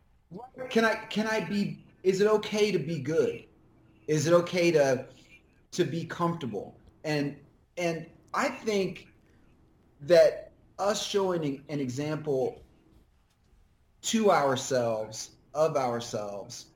Can 0.70 0.86
I 0.86 0.96
can 1.10 1.28
I 1.28 1.42
be 1.42 1.84
is 2.04 2.22
it 2.22 2.28
okay 2.28 2.72
to 2.72 2.80
be 2.80 3.00
good? 3.00 3.44
Is 4.08 4.28
it 4.28 4.34
okay 4.34 4.72
to 4.72 5.06
to 5.72 5.84
be 5.84 6.06
comfortable? 6.06 6.76
And 7.04 7.36
and 7.78 8.06
I 8.34 8.48
think 8.48 9.08
that 10.02 10.52
us 10.80 11.06
showing 11.06 11.44
an- 11.46 11.64
an 11.70 11.80
example 11.80 12.64
to 14.04 14.32
ourselves 14.32 15.32
of 15.54 15.76
ourselves 15.76 16.68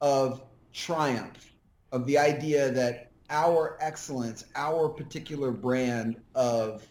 of 0.00 0.42
triumph 0.72 1.52
of 1.92 2.06
the 2.06 2.16
idea 2.16 2.70
that 2.72 3.10
our 3.28 3.76
excellence 3.80 4.44
our 4.56 4.88
particular 4.88 5.52
brand 5.52 6.16
of 6.34 6.88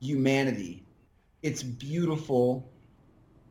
humanity 0.00 0.84
it's 1.42 1.62
beautiful 1.62 2.70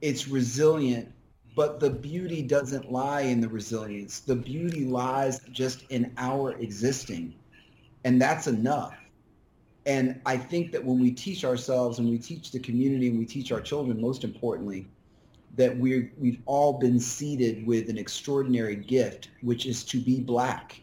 it's 0.02 0.28
resilient 0.28 1.12
but 1.58 1.80
the 1.80 1.90
beauty 1.90 2.44
doesn't 2.44 2.92
lie 2.92 3.22
in 3.22 3.42
the 3.42 3.50
resilience. 3.50 4.20
The 4.20 4.36
beauty 4.36 4.86
lies 4.86 5.40
just 5.52 5.86
in 5.90 6.14
our 6.18 6.52
existing 6.60 7.34
and 8.04 8.22
that's 8.22 8.46
enough. 8.46 8.96
And 9.88 10.22
i 10.26 10.38
think 10.38 10.72
that 10.72 10.84
when 10.86 11.00
we 11.00 11.12
teach 11.12 11.44
ourselves 11.44 11.98
and 11.98 12.08
we 12.08 12.20
teach 12.20 12.52
the 12.52 12.60
community 12.60 13.10
and 13.10 13.18
we 13.18 13.26
teach 13.26 13.52
our 13.52 13.60
children 13.60 14.00
most 14.00 14.24
importantly 14.24 14.88
that 15.56 15.76
we're 15.76 16.12
we've 16.20 16.40
all 16.46 16.74
been 16.74 17.00
seeded 17.00 17.66
with 17.66 17.90
an 17.90 17.98
extraordinary 17.98 18.76
gift 18.76 19.30
which 19.42 19.66
is 19.66 19.84
to 19.86 20.00
be 20.00 20.20
black. 20.20 20.80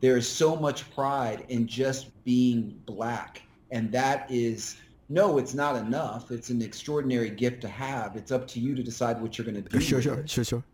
There 0.00 0.16
is 0.16 0.28
so 0.28 0.54
much 0.54 0.88
pride 0.94 1.44
in 1.48 1.66
just 1.66 2.12
being 2.24 2.80
black 2.86 3.42
and 3.72 3.90
that 3.90 4.30
is 4.30 4.76
no 5.10 5.36
it's 5.38 5.52
not 5.54 5.76
enough. 5.76 6.30
It's 6.30 6.48
an 6.50 6.62
extraordinary 6.62 7.28
gift 7.30 7.60
to 7.62 7.68
have. 7.68 8.16
It's 8.16 8.32
up 8.32 8.46
to 8.48 8.60
you 8.60 8.74
to 8.74 8.82
decide 8.82 9.20
what 9.20 9.36
you're 9.36 9.44
going 9.44 9.62
to 9.62 9.68
do 9.68 9.80
Sure, 9.80 10.00
sure, 10.00 10.26
sure, 10.26 10.44
sure. 10.44 10.64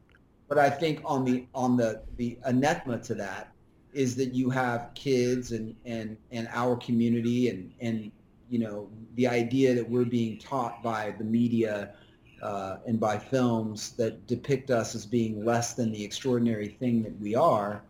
but 0.48 0.58
i 0.58 0.70
think 0.70 1.00
on 1.04 1.24
the 1.24 1.46
on 1.54 1.76
the 1.76 2.02
the 2.18 2.38
anathema 2.44 2.98
to 2.98 3.14
that 3.14 3.52
is 3.92 4.14
that 4.14 4.34
you 4.34 4.50
have 4.50 4.90
kids 4.94 5.52
and 5.52 5.74
and 5.84 6.16
and 6.30 6.46
our 6.52 6.76
community 6.76 7.48
and 7.48 7.72
and 7.80 8.12
you 8.50 8.58
know 8.58 8.88
the 9.14 9.26
idea 9.26 9.74
that 9.74 9.88
we're 9.88 10.04
being 10.04 10.38
taught 10.38 10.82
by 10.82 11.12
the 11.18 11.24
media 11.24 11.94
uh, 12.42 12.76
and 12.86 13.00
by 13.00 13.18
films 13.18 13.92
that 13.92 14.26
depict 14.26 14.70
us 14.70 14.94
as 14.94 15.06
being 15.06 15.44
less 15.44 15.72
than 15.72 15.90
the 15.90 16.04
extraordinary 16.04 16.68
thing 16.68 17.02
that 17.02 17.18
we 17.18 17.34
are 17.34 17.82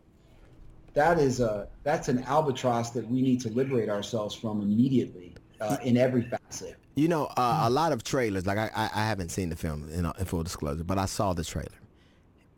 that 0.95 1.19
is 1.19 1.41
a 1.41 1.67
that's 1.83 2.09
an 2.09 2.23
albatross 2.25 2.91
that 2.91 3.07
we 3.11 3.21
need 3.21 3.41
to 3.41 3.51
liberate 3.51 3.89
ourselves 3.91 4.35
from 4.35 4.63
immediately 4.63 5.35
uh, 5.61 5.77
in 5.83 5.97
every 5.97 6.23
facet 6.23 6.77
You 6.95 7.09
know, 7.09 7.27
uh, 7.37 7.65
a 7.65 7.71
lot 7.71 7.93
of 7.93 8.05
trailers, 8.05 8.47
like 8.47 8.59
I, 8.59 8.71
I, 8.75 8.91
I 8.95 9.07
haven't 9.07 9.31
seen 9.31 9.51
the 9.51 9.57
film 9.57 9.89
in, 9.91 10.07
in 10.07 10.25
full 10.25 10.43
disclosure, 10.43 10.85
but 10.85 10.99
I 10.99 11.05
saw 11.05 11.35
the 11.35 11.45
trailer. 11.45 11.69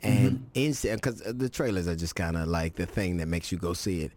And 0.02 0.38
because 0.54 1.20
the 1.26 1.48
trailers 1.48 1.88
are 1.88 1.96
just 1.96 2.14
kind 2.14 2.36
of 2.36 2.46
like 2.46 2.76
the 2.76 2.86
thing 2.86 3.16
that 3.16 3.26
makes 3.26 3.50
you 3.50 3.58
go 3.58 3.72
see 3.72 4.02
it. 4.02 4.12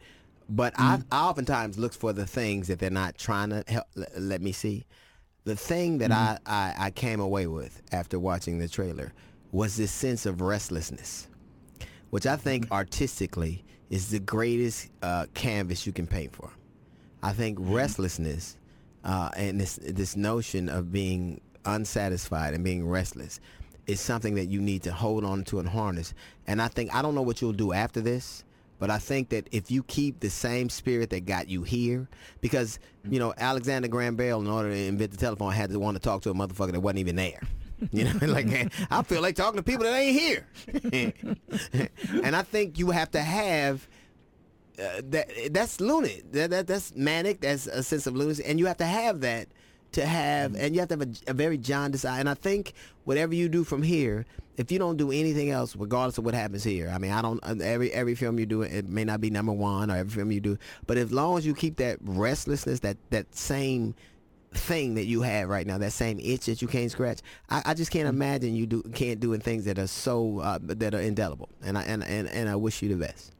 But 0.47 0.73
I, 0.77 1.01
I 1.11 1.23
oftentimes 1.23 1.79
look 1.79 1.93
for 1.93 2.13
the 2.13 2.27
things 2.27 2.67
that 2.67 2.77
they're 2.77 2.91
not 2.91 3.17
trying 3.17 3.49
to 3.49 3.63
help, 3.67 3.87
l- 3.97 4.05
let 4.17 4.41
me 4.41 4.51
see. 4.51 4.85
The 5.45 5.55
thing 5.55 5.97
that 5.99 6.11
I, 6.11 6.37
I, 6.45 6.75
I 6.77 6.91
came 6.91 7.19
away 7.19 7.47
with 7.47 7.81
after 7.91 8.19
watching 8.19 8.59
the 8.59 8.67
trailer 8.67 9.13
was 9.51 9.75
this 9.75 9.91
sense 9.91 10.27
of 10.27 10.41
restlessness, 10.41 11.27
which 12.11 12.27
I 12.27 12.35
think 12.35 12.67
artistically 12.71 13.63
is 13.89 14.09
the 14.09 14.19
greatest 14.19 14.91
uh, 15.01 15.25
canvas 15.33 15.87
you 15.87 15.93
can 15.93 16.05
paint 16.05 16.35
for. 16.35 16.51
I 17.23 17.33
think 17.33 17.57
restlessness 17.59 18.57
uh, 19.03 19.29
and 19.35 19.59
this 19.59 19.77
this 19.77 20.15
notion 20.15 20.69
of 20.69 20.91
being 20.91 21.41
unsatisfied 21.65 22.53
and 22.53 22.63
being 22.63 22.87
restless 22.87 23.39
is 23.87 23.99
something 23.99 24.35
that 24.35 24.45
you 24.45 24.61
need 24.61 24.83
to 24.83 24.91
hold 24.91 25.25
on 25.25 25.43
to 25.45 25.59
and 25.59 25.67
harness. 25.67 26.13
And 26.47 26.61
I 26.61 26.67
think 26.67 26.93
I 26.93 27.01
don't 27.01 27.15
know 27.15 27.21
what 27.21 27.41
you'll 27.41 27.53
do 27.53 27.73
after 27.73 28.01
this, 28.01 28.43
but 28.79 28.89
I 28.89 28.97
think 28.97 29.29
that 29.29 29.47
if 29.51 29.69
you 29.69 29.83
keep 29.83 30.19
the 30.19 30.29
same 30.29 30.69
spirit 30.69 31.09
that 31.11 31.25
got 31.25 31.49
you 31.49 31.63
here, 31.63 32.07
because 32.41 32.79
you 33.09 33.19
know 33.19 33.33
Alexander 33.37 33.87
Graham 33.87 34.15
Bell, 34.15 34.39
in 34.39 34.47
order 34.47 34.69
to 34.69 34.77
invent 34.77 35.11
the 35.11 35.17
telephone, 35.17 35.51
had 35.51 35.69
to 35.69 35.79
want 35.79 35.95
to 35.95 36.01
talk 36.01 36.21
to 36.23 36.29
a 36.29 36.33
motherfucker 36.33 36.71
that 36.71 36.79
wasn't 36.79 36.99
even 36.99 37.15
there. 37.15 37.39
You 37.91 38.03
know, 38.03 38.13
like 38.27 38.71
I 38.91 39.01
feel 39.01 39.23
like 39.23 39.35
talking 39.35 39.57
to 39.57 39.63
people 39.63 39.85
that 39.85 39.95
ain't 39.95 40.19
here. 40.19 40.45
and 42.23 42.35
I 42.35 42.43
think 42.43 42.77
you 42.77 42.91
have 42.91 43.09
to 43.09 43.19
have 43.19 43.87
uh, 44.81 45.01
that 45.09 45.29
that's 45.51 45.79
lunatic. 45.79 46.31
That, 46.31 46.49
that 46.49 46.67
that's 46.67 46.95
manic. 46.95 47.41
That's 47.41 47.67
a 47.67 47.83
sense 47.83 48.07
of 48.07 48.15
lunacy, 48.15 48.43
and 48.45 48.59
you 48.59 48.65
have 48.65 48.77
to 48.77 48.85
have 48.85 49.21
that 49.21 49.47
to 49.93 50.05
have, 50.05 50.55
and 50.55 50.73
you 50.73 50.79
have 50.79 50.89
to 50.89 50.97
have 50.97 51.01
a, 51.01 51.31
a 51.31 51.33
very 51.33 51.57
jaundiced 51.57 52.05
eye. 52.05 52.19
And 52.19 52.29
I 52.29 52.33
think 52.33 52.73
whatever 53.03 53.35
you 53.35 53.49
do 53.49 53.63
from 53.63 53.83
here, 53.83 54.25
if 54.57 54.71
you 54.71 54.79
don't 54.79 54.97
do 54.97 55.11
anything 55.11 55.49
else, 55.49 55.75
regardless 55.75 56.17
of 56.17 56.25
what 56.25 56.33
happens 56.33 56.63
here, 56.63 56.89
I 56.93 56.97
mean, 56.97 57.11
I 57.11 57.21
don't 57.21 57.39
uh, 57.43 57.55
every 57.61 57.91
every 57.91 58.15
film 58.15 58.39
you 58.39 58.45
do, 58.45 58.61
it 58.61 58.87
may 58.87 59.03
not 59.03 59.21
be 59.21 59.29
number 59.29 59.53
one 59.53 59.91
or 59.91 59.97
every 59.97 60.11
film 60.11 60.31
you 60.31 60.41
do, 60.41 60.57
but 60.87 60.97
as 60.97 61.11
long 61.11 61.37
as 61.37 61.45
you 61.45 61.53
keep 61.53 61.77
that 61.77 61.97
restlessness, 62.01 62.79
that 62.81 62.97
that 63.09 63.35
same 63.35 63.95
thing 64.53 64.95
that 64.95 65.05
you 65.05 65.21
have 65.21 65.47
right 65.47 65.65
now, 65.65 65.77
that 65.77 65.93
same 65.93 66.19
itch 66.19 66.45
that 66.45 66.61
you 66.61 66.67
can't 66.67 66.91
scratch. 66.91 67.19
I, 67.49 67.61
I 67.67 67.73
just 67.73 67.91
can't 67.91 68.07
imagine 68.07 68.53
you 68.53 68.65
do 68.65 68.83
can't 68.93 69.19
doing 69.19 69.39
things 69.39 69.65
that 69.65 69.79
are 69.79 69.87
so 69.87 70.39
uh, 70.39 70.59
that 70.61 70.93
are 70.93 71.01
indelible. 71.01 71.49
And 71.63 71.77
I 71.77 71.83
and, 71.83 72.03
and 72.03 72.27
and 72.27 72.49
I 72.49 72.55
wish 72.55 72.81
you 72.81 72.89
the 72.89 72.95
best. 72.95 73.33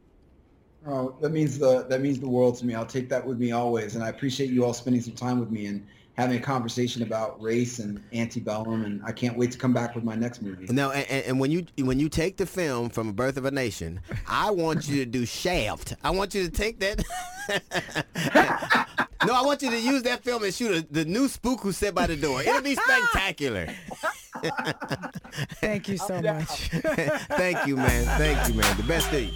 Oh, 0.85 1.15
that 1.21 1.31
means 1.31 1.59
the 1.59 1.85
that 1.89 2.01
means 2.01 2.19
the 2.19 2.29
world 2.29 2.57
to 2.57 2.65
me. 2.65 2.73
I'll 2.73 2.85
take 2.85 3.07
that 3.09 3.25
with 3.25 3.39
me 3.39 3.51
always, 3.51 3.95
and 3.95 4.03
I 4.03 4.09
appreciate 4.09 4.49
you 4.49 4.65
all 4.65 4.73
spending 4.73 5.01
some 5.01 5.13
time 5.13 5.39
with 5.39 5.51
me 5.51 5.67
and 5.67 5.85
having 6.17 6.37
a 6.37 6.41
conversation 6.41 7.03
about 7.03 7.41
race 7.41 7.79
and 7.79 8.03
antebellum. 8.13 8.83
And 8.83 9.01
I 9.05 9.11
can't 9.11 9.37
wait 9.37 9.51
to 9.51 9.57
come 9.57 9.73
back 9.73 9.93
with 9.93 10.03
my 10.03 10.15
next 10.15 10.41
movie. 10.41 10.65
No, 10.73 10.91
and, 10.91 11.25
and 11.25 11.39
when 11.39 11.51
you 11.51 11.65
when 11.79 11.99
you 11.99 12.09
take 12.09 12.37
the 12.37 12.47
film 12.47 12.89
from 12.89 13.09
A 13.09 13.13
Birth 13.13 13.37
of 13.37 13.45
a 13.45 13.51
Nation, 13.51 13.99
I 14.27 14.49
want 14.49 14.87
you 14.87 14.97
to 14.97 15.05
do 15.05 15.25
Shaft. 15.25 15.95
I 16.03 16.09
want 16.09 16.33
you 16.33 16.43
to 16.43 16.49
take 16.49 16.79
that. 16.79 17.03
no, 19.27 19.33
I 19.35 19.41
want 19.43 19.61
you 19.61 19.69
to 19.69 19.79
use 19.79 20.01
that 20.03 20.23
film 20.23 20.43
and 20.43 20.53
shoot 20.53 20.75
a, 20.75 20.87
the 20.91 21.05
new 21.05 21.27
spook 21.27 21.61
who 21.61 21.71
sat 21.71 21.93
by 21.93 22.07
the 22.07 22.15
door. 22.15 22.41
It'll 22.41 22.61
be 22.61 22.75
spectacular. 22.75 23.67
Thank 25.61 25.89
you 25.89 25.97
so 25.97 26.21
much. 26.21 26.47
Thank 26.69 27.67
you, 27.67 27.75
man. 27.77 28.05
Thank 28.17 28.47
you, 28.49 28.55
man. 28.59 28.77
The 28.77 28.83
best 28.83 29.09
thing. 29.09 29.31